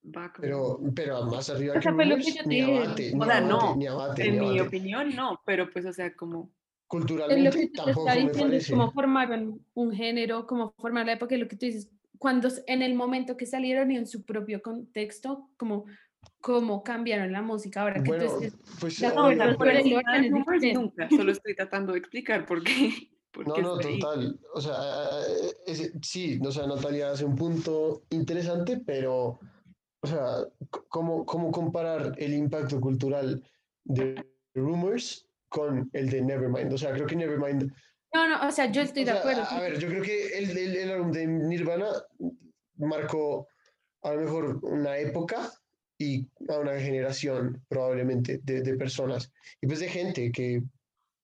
[0.05, 2.77] Va como- pero, pero más arriba O que sea, que ni dije.
[2.77, 5.85] abate, O ni sea, abate, no, ni abate, en ni mi opinión no, pero pues,
[5.85, 8.15] o sea, como, Es lo Culturalmente que tampoco está
[8.47, 12.47] diciendo, cómo formaron un género, cómo formar la época, y lo que tú dices, cuando
[12.67, 15.85] en el momento que salieron y en su propio contexto, como
[16.41, 19.57] cómo cambiaron la música ahora que tú Bueno, dices, pues la no, o sea, Pero
[19.57, 20.73] por el es diferente.
[20.73, 22.91] nunca, solo estoy tratando de explicar por qué.
[23.31, 23.99] por No, qué no, ahí.
[23.99, 24.39] total.
[24.53, 24.75] O sea,
[25.65, 29.39] ese- sí, o sea, Natalia hace un punto interesante, pero,
[30.01, 30.45] o sea,
[30.89, 33.43] ¿cómo, cómo comparar el impacto cultural
[33.83, 36.73] de Rumors con el de Nevermind?
[36.73, 37.71] O sea, creo que Nevermind
[38.13, 39.41] no, no, o sea, yo estoy O de sea, acuerdo.
[39.43, 41.87] A, a ver, yo creo que el, el, el álbum de Nirvana
[42.77, 43.47] marcó
[44.01, 45.51] a lo mejor una época
[45.97, 49.31] y a una generación probablemente de, de personas
[49.61, 50.61] y pues de gente que,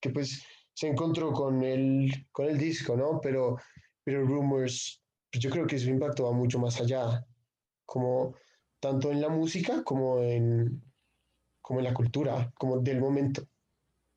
[0.02, 3.20] que pues se encontró con el, con el disco, ¿no?
[3.22, 3.58] Pero,
[4.04, 7.24] pero Rumors, pues yo creo que su impacto va mucho más allá,
[7.86, 8.36] como
[8.80, 10.82] tanto en la música como en,
[11.62, 13.48] como en la cultura, como del momento.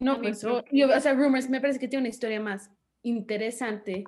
[0.01, 2.71] No, pues, creo o, y, o sea, Rumors me parece que tiene una historia más
[3.03, 4.05] interesante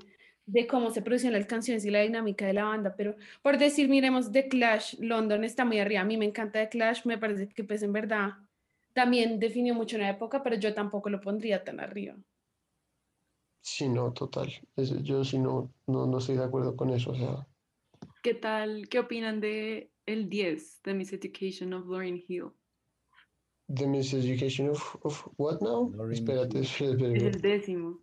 [0.49, 3.89] de cómo se producen las canciones y la dinámica de la banda, pero por decir,
[3.89, 7.49] miremos, The Clash, London está muy arriba, a mí me encanta The Clash, me parece
[7.49, 8.31] que pues en verdad
[8.95, 12.17] también definió mucho una época, pero yo tampoco lo pondría tan arriba.
[13.61, 14.49] Sí, no, total.
[14.77, 17.11] Es- yo sí no, no, no estoy de acuerdo con eso.
[17.13, 17.47] O sea,
[18.23, 18.89] ¿Qué tal?
[18.89, 22.53] ¿Qué opinan de el 10 de Miss Education of Lauryn Hill?
[23.69, 25.91] The Miseducation of, of what now?
[25.95, 28.01] Lauryn Espérate, espérate, Es el décimo.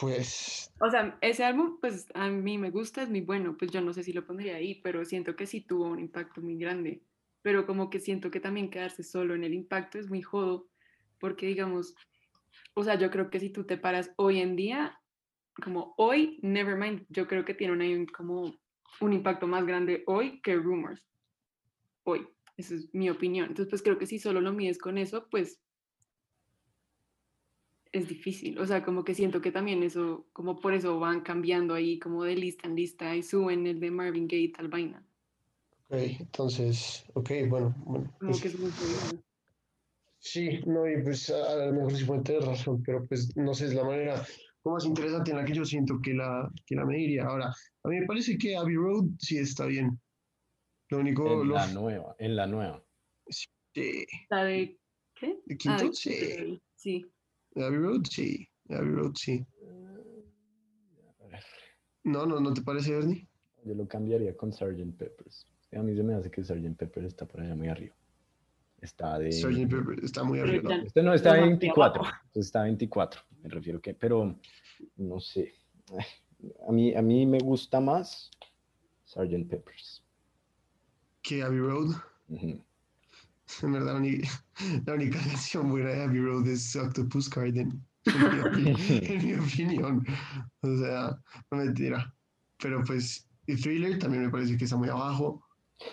[0.00, 3.82] Pues O sea, ese álbum, pues a mí me gusta, es muy bueno, pues yo
[3.82, 7.02] no sé si lo pondría ahí, pero siento que sí tuvo un impacto muy grande.
[7.42, 10.68] Pero como que siento que también quedarse solo en el impacto es muy jodo,
[11.18, 11.94] porque digamos,
[12.74, 14.98] o sea, yo creo que si tú te paras hoy en día,
[15.62, 18.54] como hoy, Nevermind, yo creo que tiene un, como
[19.00, 21.02] un impacto más grande hoy que Rumors.
[22.04, 23.48] Hoy, esa es mi opinión.
[23.48, 25.60] Entonces, pues creo que si solo lo mides con eso, pues
[27.92, 28.58] es difícil.
[28.58, 32.24] O sea, como que siento que también eso, como por eso van cambiando ahí como
[32.24, 35.04] de lista en lista y suben el de Marvin Gaye tal vaina.
[35.88, 38.14] Ok, entonces, ok, bueno, bueno.
[38.18, 39.22] Como pues, que es muy jodido.
[40.18, 43.52] sí, no, y pues a, a lo mejor sí puede tener razón, pero pues no
[43.54, 44.24] sé, es la manera
[44.62, 47.24] como más interesante en la que yo siento que la, que la mediría.
[47.24, 47.46] Ahora,
[47.82, 49.98] a mí me parece que Abbey Road sí está bien.
[50.90, 52.84] Lo único, En lo, la nueva, en la nueva.
[53.28, 54.78] sí, ¿La de
[55.14, 55.38] qué?
[55.46, 55.84] ¿De Ah, Quinto?
[55.84, 56.62] de Sí.
[56.74, 57.06] Sí.
[57.56, 59.44] Abbey Road sí, Abbey Road sí.
[62.04, 63.28] No, no, ¿no te parece, Ernie?
[63.64, 64.96] Yo lo cambiaría con Sgt.
[64.96, 65.46] Peppers.
[65.72, 66.76] A mí se me hace que Sgt.
[66.76, 67.94] Peppers está por allá muy arriba.
[68.80, 69.30] Está de...
[69.32, 69.68] Sgt.
[69.68, 70.74] Pepper está muy arriba.
[70.76, 72.02] Este no está Los a hacia 24.
[72.02, 72.16] abajo.
[72.26, 73.20] entonces Está a 24.
[73.42, 74.38] Me refiero que, pero
[74.96, 75.52] no sé.
[76.66, 78.30] A mí, a mí me gusta más
[79.04, 79.46] Sgt.
[79.48, 80.02] Peppers.
[81.22, 81.96] Que Abbey Road.
[82.28, 82.64] Ujú.
[83.62, 84.28] En verdad, la única,
[84.86, 87.84] la única canción buena de Abbey Road es Octopus Garden.
[88.06, 90.06] En mi, opi- en mi opinión.
[90.62, 91.18] O sea,
[91.50, 92.14] no mentira.
[92.62, 95.42] Pero pues, y Thriller también me parece que está muy abajo.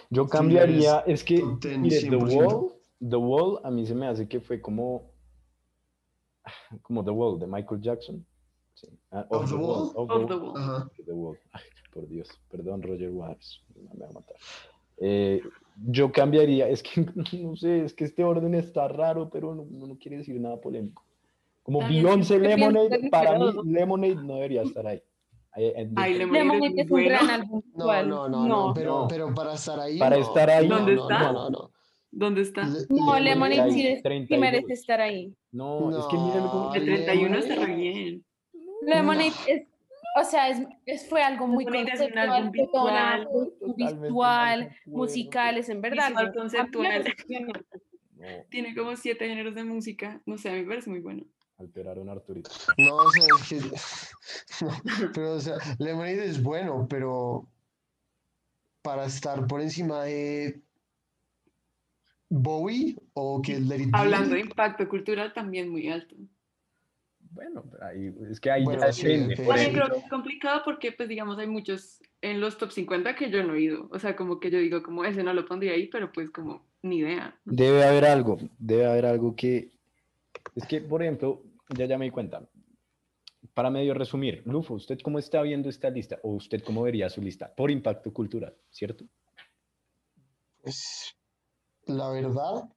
[0.10, 2.36] Yo cambiaría, es es que, top 10, mire, The 100%.
[2.36, 2.74] Wall,
[3.10, 5.12] The Wall a mí se me hace que fue como,
[6.82, 8.26] como The Wall de Michael Jackson.
[8.74, 8.88] Sí.
[9.12, 9.92] Ah, Of the Wall?
[9.96, 10.58] Of Of the Wall.
[10.58, 10.92] Ajá.
[11.06, 11.38] The Wall.
[11.54, 14.36] Ay, por Dios, perdón, Roger Waters, me va a matar.
[14.98, 15.42] Eh,
[15.86, 17.06] yo cambiaría, es que
[17.44, 20.60] no sé, es que este orden está raro, pero no, no, no quiere decir nada
[20.60, 21.04] polémico.
[21.64, 25.02] Como También Beyoncé Lemonade, para mí Lemonade no debería estar ahí.
[25.96, 27.62] Ay, de- Lemonade es un gran álbum.
[27.76, 29.08] No, no, no, no, pero, No.
[29.08, 29.98] pero para estar ahí.
[30.00, 31.20] Para no, estar ahí, no, ¿Dónde no, está?
[31.20, 31.72] No, no, no.
[32.12, 32.68] ¿Dónde está?
[32.90, 34.40] No, Lemonade sí, es- sí 32.
[34.40, 35.34] merece estar ahí.
[35.52, 36.74] no, es que miren cómo...
[36.74, 38.24] El No, 31 está re bien.
[38.84, 39.68] Lemonade es,
[40.20, 43.28] o sea, es, es- fue algo muy es conceptual, visual,
[43.80, 44.72] de acuerdo.
[44.86, 46.10] musicales, en verdad.
[46.10, 47.16] Visual conceptual.
[47.30, 50.22] No, Tiene como siete géneros de música.
[50.26, 51.24] No sé, a mí me parece muy bueno.
[51.60, 52.50] alteraron a Arturito.
[52.78, 53.62] No, o sea, es que.
[54.66, 54.72] No,
[55.14, 57.48] pero, o sea, Lemonade es bueno, pero.
[58.82, 60.62] Para estar por encima de.
[62.30, 63.98] Bowie o que Let It Be.
[63.98, 66.16] Hablando de impacto cultural, también muy alto.
[67.32, 69.36] Bueno, ahí, es que ahí Bueno, ya sí, depende.
[69.36, 69.42] sí.
[69.44, 69.84] ejemplo.
[69.86, 73.44] creo que es complicado porque, pues, digamos, hay muchos en los top 50 que yo
[73.44, 73.88] no he ido.
[73.92, 76.66] O sea, como que yo digo, como ese no lo pondría ahí, pero pues como
[76.82, 77.40] ni idea.
[77.46, 79.72] Debe haber algo, debe haber algo que...
[80.56, 81.44] Es que, por ejemplo,
[81.78, 82.48] ya ya me di cuenta.
[83.54, 86.20] Para medio resumir, Lufo, ¿usted cómo está viendo esta lista?
[86.24, 87.54] ¿O usted cómo vería su lista?
[87.54, 89.06] Por impacto cultural, ¿cierto?
[90.62, 91.16] Pues,
[91.86, 92.70] la verdad.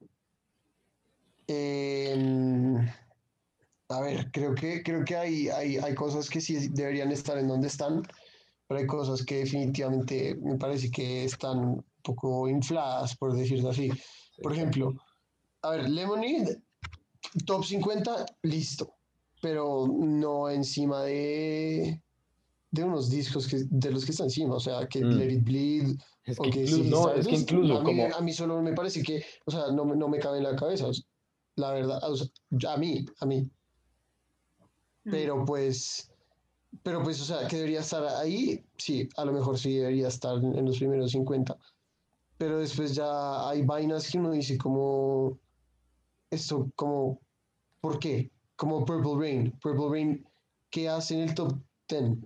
[1.47, 2.77] em,
[3.91, 7.49] a ver, creo que, creo que hay, hay, hay cosas que sí deberían estar en
[7.49, 8.03] donde están,
[8.67, 13.91] pero hay cosas que definitivamente me parece que están un poco infladas, por decirlo así.
[14.41, 14.95] Por ejemplo,
[15.63, 16.63] a ver, Lemonade,
[17.45, 18.95] top 50, listo,
[19.43, 22.01] pero no encima de,
[22.71, 25.19] de unos discos que, de los que están encima, o sea, que Mm.
[25.19, 28.15] Let It Bleed, Es o que, incluso, Ziggy no, es que incluso a mí, como...
[28.15, 30.87] a mí solo me parece que, o sea, no, no me cabe en la cabeza,
[30.87, 31.05] o sea,
[31.57, 32.29] la verdad, o sea,
[32.73, 33.51] a mí, a mí.
[35.11, 36.11] Pero pues,
[36.83, 40.37] pero pues, o sea, que debería estar ahí, sí, a lo mejor sí debería estar
[40.37, 41.57] en, los primeros 50,
[42.39, 45.39] pero después ya hay vainas que uno dice como,
[46.31, 47.21] esto, como,
[47.81, 48.31] ¿por qué?
[48.57, 50.29] Como Purple Rain, Purple Rain,
[50.71, 51.55] ¿qué hace en el top
[51.89, 52.19] 10?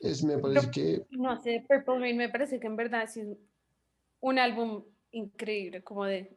[0.00, 3.36] Es, me parece que, No sé, Purple Rain me parece que en verdad sí es
[4.20, 6.36] un álbum increíble, como de...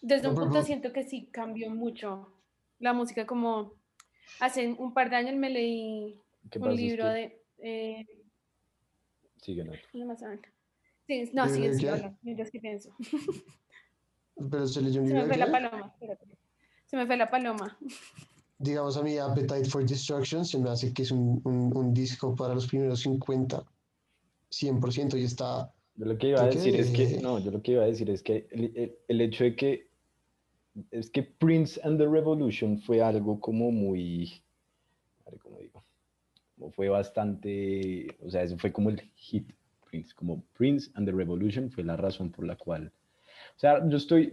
[0.00, 2.32] Desde No, un punto siento que sí cambió mucho
[2.78, 3.77] la música, como
[4.40, 7.40] hace un par de años me leí ¿Qué un libro de...
[7.58, 8.06] Eh,
[9.42, 9.72] Sigue, no.
[11.06, 12.94] Sí, no, ¿Libro sí, mientras que pienso.
[14.50, 16.26] pero se leyó un Se me fue de la paloma, espérate.
[16.86, 17.78] Se me fue la paloma.
[18.58, 22.34] Digamos a mí, Appetite for Destruction se me hace que es un, un, un disco
[22.34, 23.64] para los primeros 50,
[24.50, 25.72] 100% y está...
[25.96, 27.86] Yo lo que iba a decir es que, que- no, yo lo que iba a
[27.86, 29.87] decir es que el, el- el hecho de que,
[30.90, 34.42] es que Prince and the Revolution fue algo como muy,
[35.42, 35.84] cómo digo,
[36.56, 39.52] como fue bastante, o sea, eso fue como el hit
[39.90, 42.92] Prince, como Prince and the Revolution fue la razón por la cual,
[43.56, 44.30] o sea, yo estoy,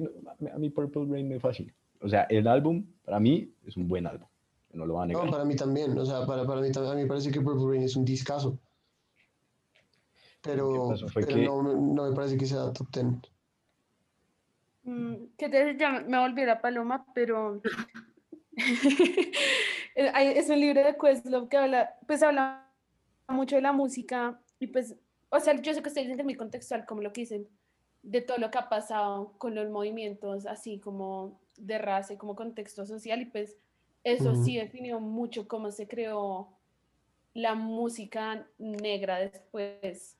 [0.53, 4.05] a mí Purple Rain me fascina, o sea, el álbum para mí es un buen
[4.07, 4.27] álbum,
[4.73, 5.31] no lo van a No, negar.
[5.31, 7.69] para mí también, o sea, para, para mí también, a mí me parece que Purple
[7.69, 8.59] Rain es un discazo.
[10.41, 13.05] Pero, pero que- no, no me parece que sea top 10.
[14.85, 17.61] Mm, que te, ya me volví paloma, pero
[19.95, 22.71] es un libro de Questlove que habla, pues habla
[23.27, 24.95] mucho de la música y pues,
[25.29, 27.47] o sea, yo sé que ustedes dicen muy contextual como lo que dicen
[28.03, 32.35] de todo lo que ha pasado con los movimientos así como de raza y como
[32.35, 33.57] contexto social y pues
[34.03, 34.43] eso Ujú.
[34.43, 36.49] sí definió mucho cómo se creó
[37.33, 40.17] la música negra después.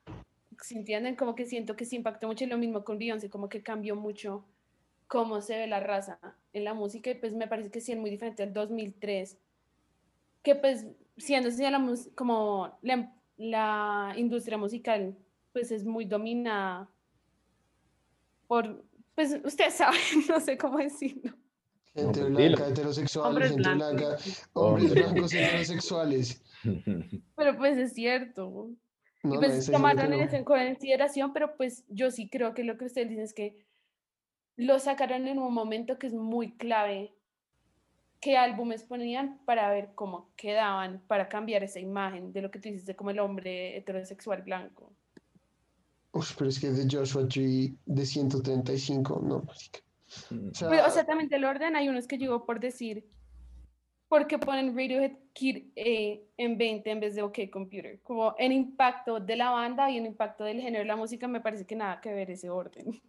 [0.61, 1.15] ¿Sí entienden?
[1.15, 3.95] Como que siento que se impactó mucho y lo mismo con Beyoncé, como que cambió
[3.95, 4.43] mucho
[5.07, 6.19] cómo se ve la raza
[6.53, 9.37] en la música y pues me parece que sí es muy diferente al 2003
[10.43, 10.87] que pues
[11.17, 11.83] siendo así la
[12.15, 15.15] como la, la industria musical
[15.53, 16.89] pues es muy dominada
[18.47, 18.83] por
[19.15, 21.33] pues ustedes saben no sé cómo decirlo
[21.93, 22.65] Gente blanca, dilo.
[22.67, 23.95] heterosexual, Hombres gente blancos.
[24.01, 24.17] blanca,
[24.51, 26.43] hombres blancos heterosexuales.
[27.37, 28.69] pero pues es cierto
[29.23, 30.15] No, y pues tomaron no.
[30.17, 33.64] eso en consideración pero pues yo sí creo que lo que ustedes dicen es que
[34.57, 37.13] lo sacaron en un momento que es muy clave
[38.19, 42.69] qué álbumes ponían para ver cómo quedaban, para cambiar esa imagen de lo que tú
[42.69, 44.91] dices de como el hombre heterosexual blanco.
[46.11, 49.79] Uf, pero es que de Joshua Tree de 135, no, marica.
[50.49, 53.05] O sea, Pero, o sea, también del orden hay unos que llegó por decir,
[54.07, 57.99] ¿por qué ponen Radiohead Kid A en 20 en vez de OK Computer?
[58.01, 61.41] Como en impacto de la banda y en impacto del género de la música, me
[61.41, 63.01] parece que nada que ver ese orden.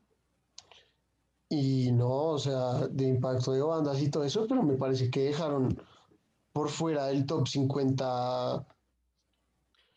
[1.48, 5.24] Y no, o sea, de impacto de bandas y todo eso, pero me parece que
[5.24, 5.76] dejaron
[6.52, 8.66] por fuera del top 50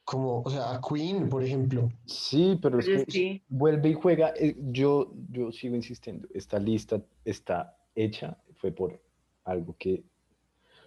[0.03, 1.89] como, o sea, a Queen, por ejemplo.
[2.05, 3.43] Sí, pero es que sí.
[3.47, 4.33] vuelve y juega.
[4.35, 8.99] eh, Yo, yo sigo insistiendo, esta lista está hecha, fue por
[9.43, 10.03] algo que,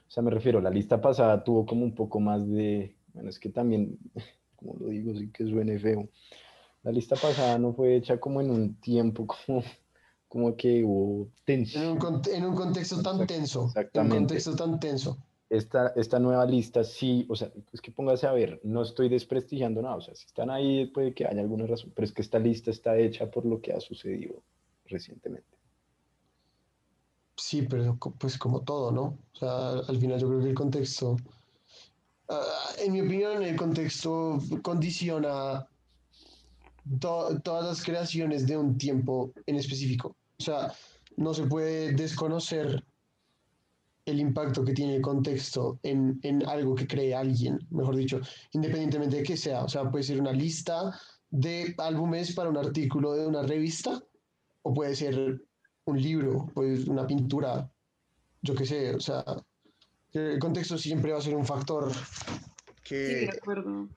[0.07, 3.39] o sea, me refiero, la lista pasada tuvo como un poco más de, bueno, es
[3.39, 3.99] que también,
[4.57, 6.09] como lo digo, sí que suene feo.
[6.83, 9.63] La lista pasada no fue hecha como en un tiempo como,
[10.33, 11.99] como que hubo En tensión.
[11.99, 13.59] cont- en un contexto tan tenso.
[13.59, 14.17] En un exactamente.
[14.17, 15.19] contexto tan tenso.
[15.51, 19.83] esta, esta nueva lista sí, o sea, es que póngase a ver, no estoy desprestigiando
[19.83, 22.39] nada, o sea, si están ahí puede que haya alguna razón, pero es que esta
[22.39, 24.43] lista está hecha por lo que ha sucedido
[24.87, 25.55] recientemente.
[27.37, 29.19] Sí, pero pues como todo, ¿no?
[29.35, 31.17] O sea, al final yo creo que el contexto,
[32.31, 32.41] ah,
[32.79, 35.67] en mi opinión, el contexto condiciona
[37.01, 40.17] to- todas las creaciones de un tiempo en específico.
[40.43, 40.73] O sea,
[41.17, 42.83] no se puede desconocer
[44.07, 48.21] el impacto que tiene el contexto en, en algo que cree alguien, mejor dicho,
[48.53, 49.63] independientemente de qué sea.
[49.63, 50.99] O sea, puede ser una lista
[51.31, 54.03] de álbumes para un artículo de una revista,
[54.63, 55.41] o puede ser
[55.85, 57.71] un libro, pues una pintura,
[58.43, 59.25] yo qué sé, o sea,
[60.13, 61.93] el contexto siempre va a ser un factor
[62.83, 63.29] que,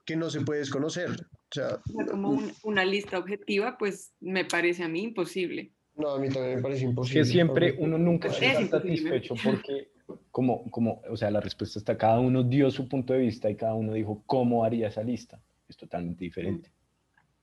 [0.05, 1.09] que no se puede desconocer.
[1.11, 5.71] O sea, O sea, como un- una lista objetiva, pues me parece a mí imposible.
[5.97, 7.21] No, a mí también me parece Es imposible.
[7.21, 8.69] que siempre porque- uno nunca Es está imposible.
[8.79, 9.89] satisfecho porque,
[10.31, 13.55] como, como, o sea, la respuesta está, cada uno dio su punto de vista y
[13.55, 15.41] cada uno dijo cómo haría esa lista.
[15.67, 16.69] Es totalmente diferente.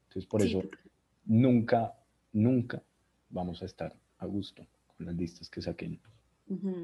[0.08, 0.62] Entonces, por Sí, eso
[1.24, 1.94] nunca,
[2.32, 2.82] nunca
[3.30, 6.00] vamos a estar a gusto con las listas que saquen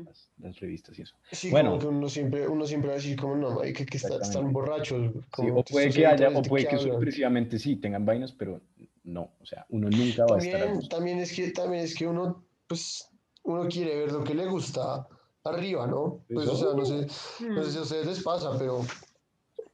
[0.06, 1.14] las, las revistas y eso.
[1.30, 1.70] Sí, Bueno.
[1.70, 4.50] como que uno siempre, uno siempre va a decir como no, marica, que, está- están
[4.52, 5.12] borrachos.
[5.12, 6.90] Sí, como o puede que haya, o de puede que hablan.
[6.92, 8.62] sorpresivamente sí tengan vainas, pero
[9.08, 11.94] no, o sea, uno nunca va a estar a También, también es que también es
[11.94, 13.08] que uno pues
[13.44, 15.08] uno quiere ver lo que le gusta
[15.44, 16.24] arriba, ¿no?
[16.32, 17.06] Pues o sea, no sé,
[17.48, 18.84] no sé si a ustedes les pasa, pero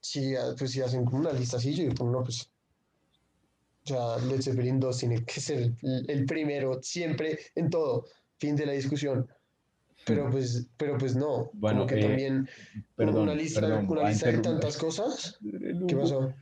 [0.01, 2.49] si, pues, si hacen como una lista así, yo digo, no, pues
[3.85, 8.07] o sea, Led Zeppelin 2 tiene que ser el, el primero siempre en todo,
[8.39, 9.29] fin de la discusión.
[10.07, 12.49] Pero pues, pero pues no, Bueno, como que eh, también
[12.95, 15.39] Perdón, una lista, perdón, una lista de tantas cosas.
[15.89, 16.33] ¿Qué pasó?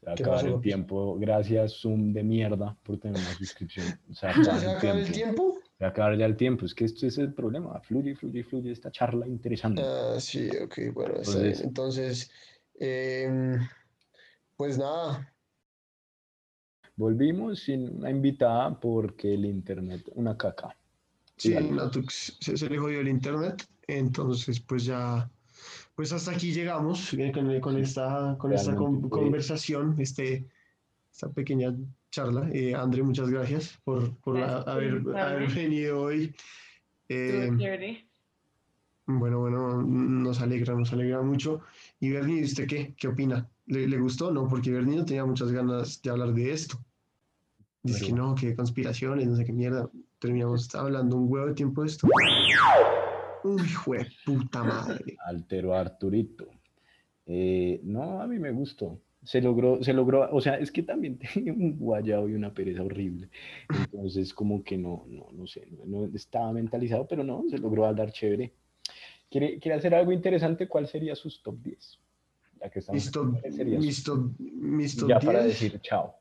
[0.00, 1.18] Se va a ¿Qué acabar el tiempo.
[1.18, 3.86] Gracias, Zoom de mierda, por tener una suscripción.
[4.12, 5.12] Se va a ¿Ya acabar se va a el acabar el tiempo.
[5.12, 5.58] tiempo?
[5.78, 6.64] Se va a acabar ya el tiempo.
[6.66, 7.80] Es que esto es el problema.
[7.80, 9.82] Fluye, fluye, fluye esta charla interesante.
[9.84, 11.60] Ah, sí, ok, bueno, Entonces-.
[11.60, 12.30] Entonces,
[12.78, 13.58] em,
[14.56, 15.32] pues nada,
[16.96, 20.76] Volvimos sin una invitada porque el internet, una caca.
[21.36, 21.54] Sí,
[22.08, 25.30] se, se le jodió el internet, entonces pues ya,
[25.98, 30.46] pues hasta aquí llegamos eh, con, con esta, con esta con- conversación, este,
[31.10, 31.74] esta pequeña
[32.12, 32.48] charla.
[32.52, 36.32] Eh, André, muchas gracias por, por la- Gracias por haber, haber venido hoy.
[37.08, 37.50] Eh,
[39.06, 41.62] bueno, bueno, nos alegra, nos alegra mucho.
[41.98, 42.94] Y Bernie, ¿usted qué?
[42.96, 43.48] ¿Qué opina?
[43.66, 44.30] ¿Le, le gustó?
[44.30, 46.78] No, porque Bernie no tenía muchas ganas de hablar de esto.
[47.82, 49.90] Dice que Pero- no, que conspiraciones, no sé qué mierda.
[50.20, 52.06] Terminamos hablando un huevo de tiempo de esto.
[53.44, 55.16] Uy, jue puta madre.
[55.26, 56.48] Altero Arturito.
[57.26, 59.00] Eh, no, a mí me gustó.
[59.22, 62.82] Se logró, se logró, o sea, es que también tenía un guayao y una pereza
[62.82, 63.28] horrible.
[63.68, 67.84] Entonces, como que no, no, no sé, no, no estaba mentalizado, pero no, se logró
[67.86, 68.52] hablar chévere.
[69.30, 70.66] ¿Quiere, quiere hacer algo interesante?
[70.68, 71.98] ¿Cuál sería sus top 10?
[72.60, 75.60] Ya que estamos Mis top, ¿cuál sería su- mis top, mis top ya para 10.
[75.60, 76.14] decir chao.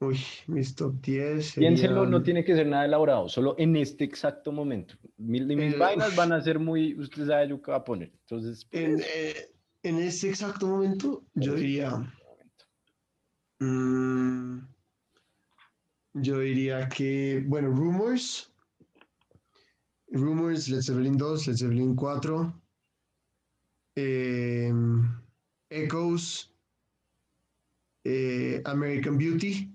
[0.00, 1.54] Uy, mis top 10.
[1.56, 4.94] Piénselo, no serían- tiene que ser nada elaborado, solo en este exacto momento.
[5.18, 8.10] Mis, mis Eh, vainas van a ser muy, usted sabe yo qué va a poner.
[8.20, 9.50] Entonces, En, eh,
[9.82, 12.14] en ese exacto momento, yo Pero- diría.
[13.60, 14.58] mm,
[16.14, 18.50] yo diría que, bueno, Rumors.
[20.12, 22.54] Rumors, Led Zeppelin 2, Led Zeppelin 4.
[23.96, 24.72] eh,
[25.68, 26.46] Echoes.
[28.04, 29.68] eh, American Beauty.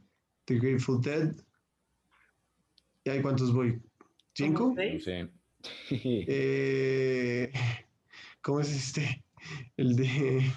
[0.46, 1.34] The Grateful Dead.
[3.04, 3.82] ¿Y ahí cuántos voy?
[4.34, 4.70] ¿Cinco?
[4.70, 5.30] ¿Como no sé.
[6.02, 7.52] Eh,
[8.42, 9.24] ¿cómo es este?
[9.78, 10.52] El de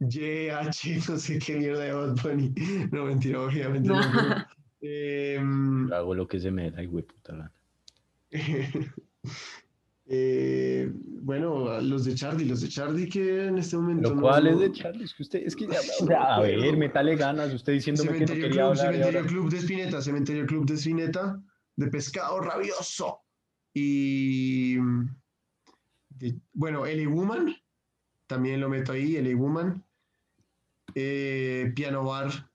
[0.00, 2.52] YH, no sé qué mierda de Bad Bunny.
[2.92, 4.00] No, mentira, obviamente no.
[4.80, 7.52] em, Yo hago lo que se me da y puta gana.
[10.10, 10.90] eh,
[11.20, 14.08] bueno, los de Charlie, los de Charlie que en este momento.
[14.08, 15.04] Pero no- ¿cuál es no- de Charlie?
[15.04, 18.20] Es que usted, es que, No o sea, a ver, métale ganas, usted diciéndome que
[18.20, 18.86] no Cementerio quería Club, hablar.
[18.86, 21.42] Cementerio ahora- Club de Spinetta, Cementerio Club de Spinetta,
[21.76, 23.20] de Pescado Rabioso.
[23.74, 24.76] Y.
[26.08, 27.54] de- bueno, LA Woman,
[28.26, 29.84] también lo meto ahí, LA Woman.
[30.94, 32.50] Eh, Piano Bar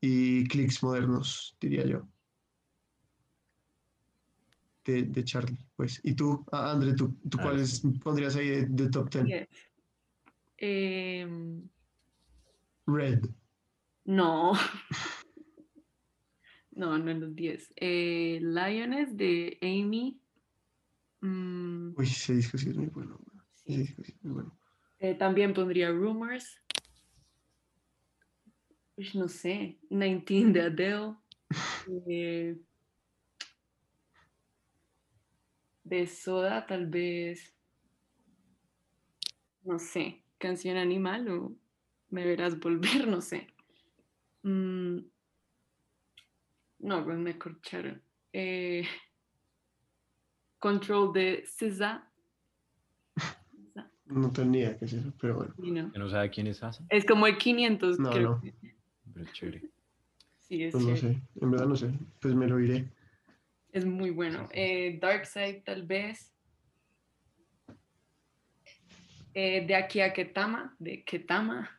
[0.00, 2.06] y Clicks Modernos, diría yo.
[4.86, 6.00] De, de Charlie, pues.
[6.04, 9.24] ¿Y tú, André, tú, tú cuáles pondrías ahí de, de top 10?
[9.26, 9.48] Yes.
[10.58, 11.68] Em,
[12.86, 13.24] Red.
[14.04, 14.52] no.
[16.70, 17.72] No, no en los 10.
[17.76, 20.20] Eh, Lioness de Amy.
[21.22, 23.18] Mm, Uy, ese disco sí es muy bueno.
[23.64, 23.76] Ese sí.
[23.78, 24.58] disco sí es muy bueno.
[24.98, 26.60] Eh, también pondría Rumors.
[28.96, 29.78] Uy, no sé.
[29.88, 31.14] 19 de Adele.
[32.08, 32.56] Eh,
[35.86, 37.54] de Soda, tal vez.
[39.62, 40.22] No sé.
[40.38, 41.52] Canción animal o
[42.10, 43.46] me verás volver, no sé.
[44.42, 44.98] Mm,
[46.80, 48.02] no, pues me corcharon.
[48.32, 48.84] Eh,
[50.58, 52.10] control de SZA.
[53.16, 55.54] SZA, No tenía que es eso, pero bueno.
[55.58, 55.92] no.
[55.92, 58.30] Que no sabe quién es Asa, Es como el 500, No, creo.
[58.36, 58.40] no.
[58.40, 58.54] que-
[59.12, 59.62] pero es chévere.
[60.42, 62.88] Sí, es, Pues no sé, en verdad no sé, pues me lo iré.
[63.76, 64.48] Es muy bueno.
[64.52, 66.32] Eh, Darkseid, tal vez.
[69.34, 71.70] Eh, de aquí a Ketama, de Ketama.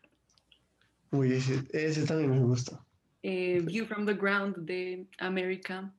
[1.10, 2.86] Uy, ese, ese también me gusta.
[3.24, 5.92] Eh, View from the Ground de America.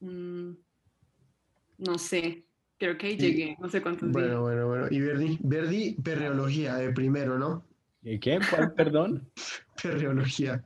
[0.00, 0.52] Mm,
[1.78, 2.44] no sé,
[2.78, 4.12] creo que ahí llegué, no sé cuántos días.
[4.12, 4.86] Bueno, bueno, bueno.
[4.90, 7.64] Y Verdi, Verdi, perreología de primero, ¿no?
[8.02, 8.38] ¿Y qué?
[8.50, 9.30] ¿Cuál, perdón?
[9.82, 10.62] Perreología.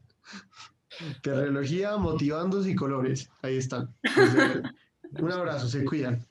[1.23, 3.31] Perreología, motivandos y colores.
[3.43, 3.95] Ahí están.
[5.19, 6.25] Un abrazo, se cuidan.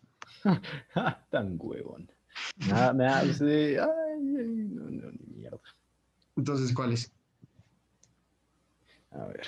[1.31, 2.11] Tan huevón.
[2.67, 3.79] Nada, me usted.
[3.79, 5.59] Ay, ay, no, no, ni mierda.
[6.35, 7.11] Entonces, ¿cuáles?
[9.11, 9.47] A ver,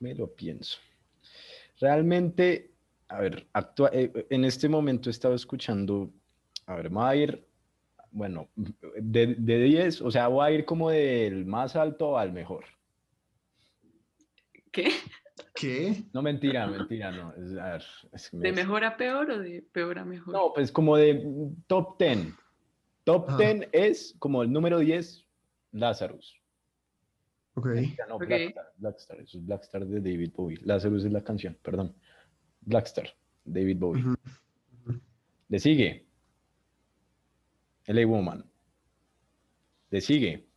[0.00, 0.78] me lo pienso.
[1.80, 2.70] Realmente,
[3.08, 6.10] a ver, actua- eh, en este momento he estado escuchando,
[6.66, 7.46] a ver, me voy a ir,
[8.10, 12.64] bueno, de, de 10, o sea, voy a ir como del más alto al mejor.
[14.74, 14.90] ¿Qué?
[15.54, 16.04] ¿Qué?
[16.12, 17.32] No, mentira, mentira, no.
[17.34, 20.04] es- a ver, es que me ¿De es- mejor a peor o de peor a
[20.04, 20.34] mejor?
[20.34, 21.24] No, pues como de
[21.68, 22.34] top 10.
[23.04, 23.38] Top Ajá.
[23.38, 25.24] 10 es como el número 10,
[25.72, 26.34] Lazarus.
[27.54, 27.66] Ok.
[27.66, 28.26] Mentira, no, Ok.
[28.26, 30.58] Blackstar, Blackstar, eso es Blackstar de David Bowie.
[30.64, 31.94] Lazarus es la canción, perdón.
[32.62, 33.08] Blackstar,
[33.44, 34.04] David Bowie.
[35.48, 36.04] Le sigue
[37.86, 38.44] LA Woman.
[39.90, 40.48] Le sigue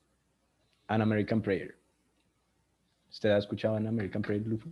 [0.88, 1.77] An American Prayer.
[3.18, 4.72] ¿Usted ha escuchado An American Prayer, Luffy?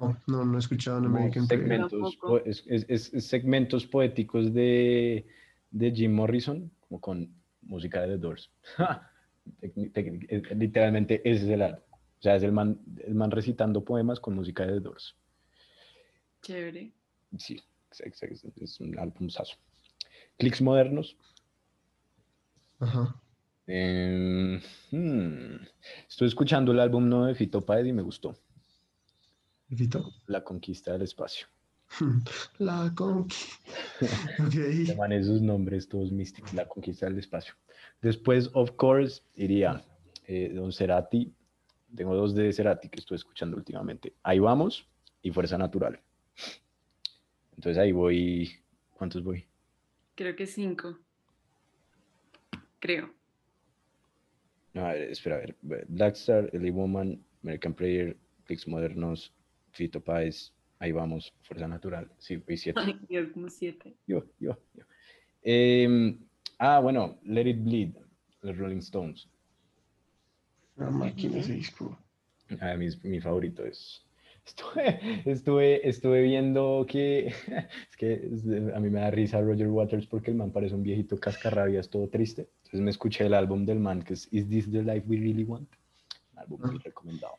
[0.00, 1.68] No, no, no he escuchado en American Prayer.
[1.68, 5.24] segmentos, po- es- es- es- es segmentos poéticos de,
[5.70, 8.50] de Jim Morrison, como con música de The Doors.
[9.60, 11.84] Es- Literalmente ese es el arte.
[11.92, 15.14] O sea, es el man, el man recitando poemas con música de The Doors.
[16.42, 16.92] Chévere.
[17.38, 17.62] Sí,
[18.00, 18.22] ex-
[18.56, 19.54] es un álbumazo.
[20.38, 21.16] Clicks modernos.
[22.80, 23.14] Ajá.
[23.66, 24.56] Hmm,
[26.08, 28.36] Estoy escuchando el álbum nuevo de Fito Páez y me gustó.
[29.74, 30.12] Fito.
[30.26, 31.46] La conquista del espacio.
[32.58, 33.68] La conquista.
[34.46, 34.54] Ok.
[34.84, 36.52] Llaman esos nombres todos místicos.
[36.52, 37.54] La conquista del espacio.
[38.02, 39.82] Después, of course, iría
[40.26, 41.32] eh, Don Cerati.
[41.94, 44.14] Tengo dos de Cerati que estoy escuchando últimamente.
[44.22, 44.86] Ahí vamos
[45.22, 45.98] y Fuerza Natural.
[47.56, 48.52] Entonces ahí voy.
[48.90, 49.46] ¿Cuántos voy?
[50.14, 50.98] Creo que cinco.
[52.78, 53.14] Creo.
[54.74, 55.86] No, a ver, espera, a ver.
[55.88, 59.32] Blackstar, LA Woman, American Prayer, Clicks Modernos,
[59.70, 60.52] Fito Páez.
[60.80, 61.32] Ahí vamos.
[61.42, 62.10] Fuerza Natural.
[62.18, 62.80] Sí, voy siete.
[62.82, 63.94] Ay, Dios, como siete.
[64.06, 64.84] Yo, yo, yo.
[65.42, 66.18] Em,
[66.58, 67.94] ah, bueno, Let It Bleed,
[68.42, 69.28] los Rolling Stones.
[70.76, 71.96] La máquina ese disco.
[72.60, 74.04] Ah, mi, mi favorito es.
[74.46, 77.32] Estuve, estuve, estuve viendo que.
[77.90, 81.18] Es que a mí me da risa Roger Waters porque el man parece un viejito
[81.18, 82.48] cascarrabias, todo triste.
[82.64, 85.44] Entonces me escuché el álbum del man que es Is This the Life We Really
[85.44, 85.68] Want?
[86.32, 87.34] Un álbum muy recomendado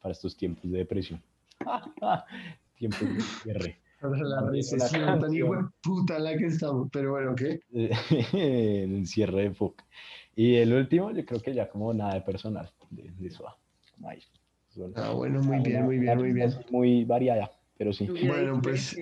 [0.00, 1.22] para estos tiempos de depresión.
[2.76, 3.80] tiempos de cierre.
[4.02, 5.44] La recesión tan de
[5.82, 6.88] puta la que estamos.
[6.90, 7.60] Pero bueno, ¿qué?
[7.70, 9.82] el encierre de Foc.
[10.34, 13.30] Y el último, yo creo que ya como nada de personal, de, de.
[13.94, 14.22] Como ahí.
[14.70, 16.54] Son- Ah, bueno, muy bien, muy bien, muy bien.
[16.70, 18.06] Muy variada, pero sí.
[18.26, 18.96] Bueno, pues.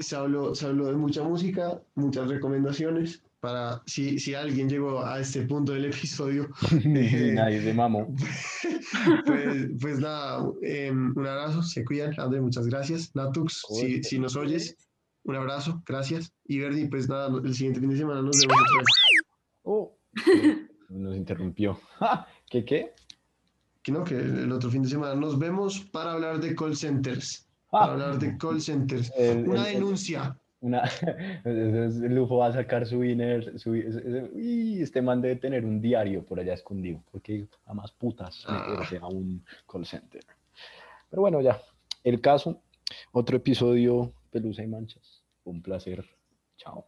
[0.00, 3.22] Se habló, se habló de mucha música, muchas recomendaciones.
[3.40, 8.12] Para si, si alguien llegó a este punto del episodio, Sí, nadie se mamó.
[9.26, 13.14] pues, pues nada, eh, un abrazo, se cuidan, André, muchas gracias.
[13.14, 14.76] Natux, si, si nos oyes,
[15.24, 16.32] un abrazo, gracias.
[16.46, 18.86] Y Verdi, pues nada, el siguiente fin de semana nos vemos otra vez.
[19.62, 19.96] Oh,
[20.88, 21.78] nos interrumpió.
[22.50, 22.92] ¿Qué qué?
[23.86, 27.46] Que no, que el otro fin de semana nos vemos para hablar de call centers.
[27.70, 29.12] Para hablar de call centers.
[29.16, 30.36] El- Una el- denuncia.
[30.58, 30.82] Una,
[31.44, 36.40] Lufo va a sacar su inner, su, uy, este man debe tener un diario por
[36.40, 38.82] allá escondido, porque a más putas Ah.
[39.00, 40.24] a un call center.
[41.08, 41.60] Pero bueno, ya,
[42.02, 42.60] el caso,
[43.12, 46.04] otro episodio, Pelusa y Manchas, un placer,
[46.56, 46.86] chao.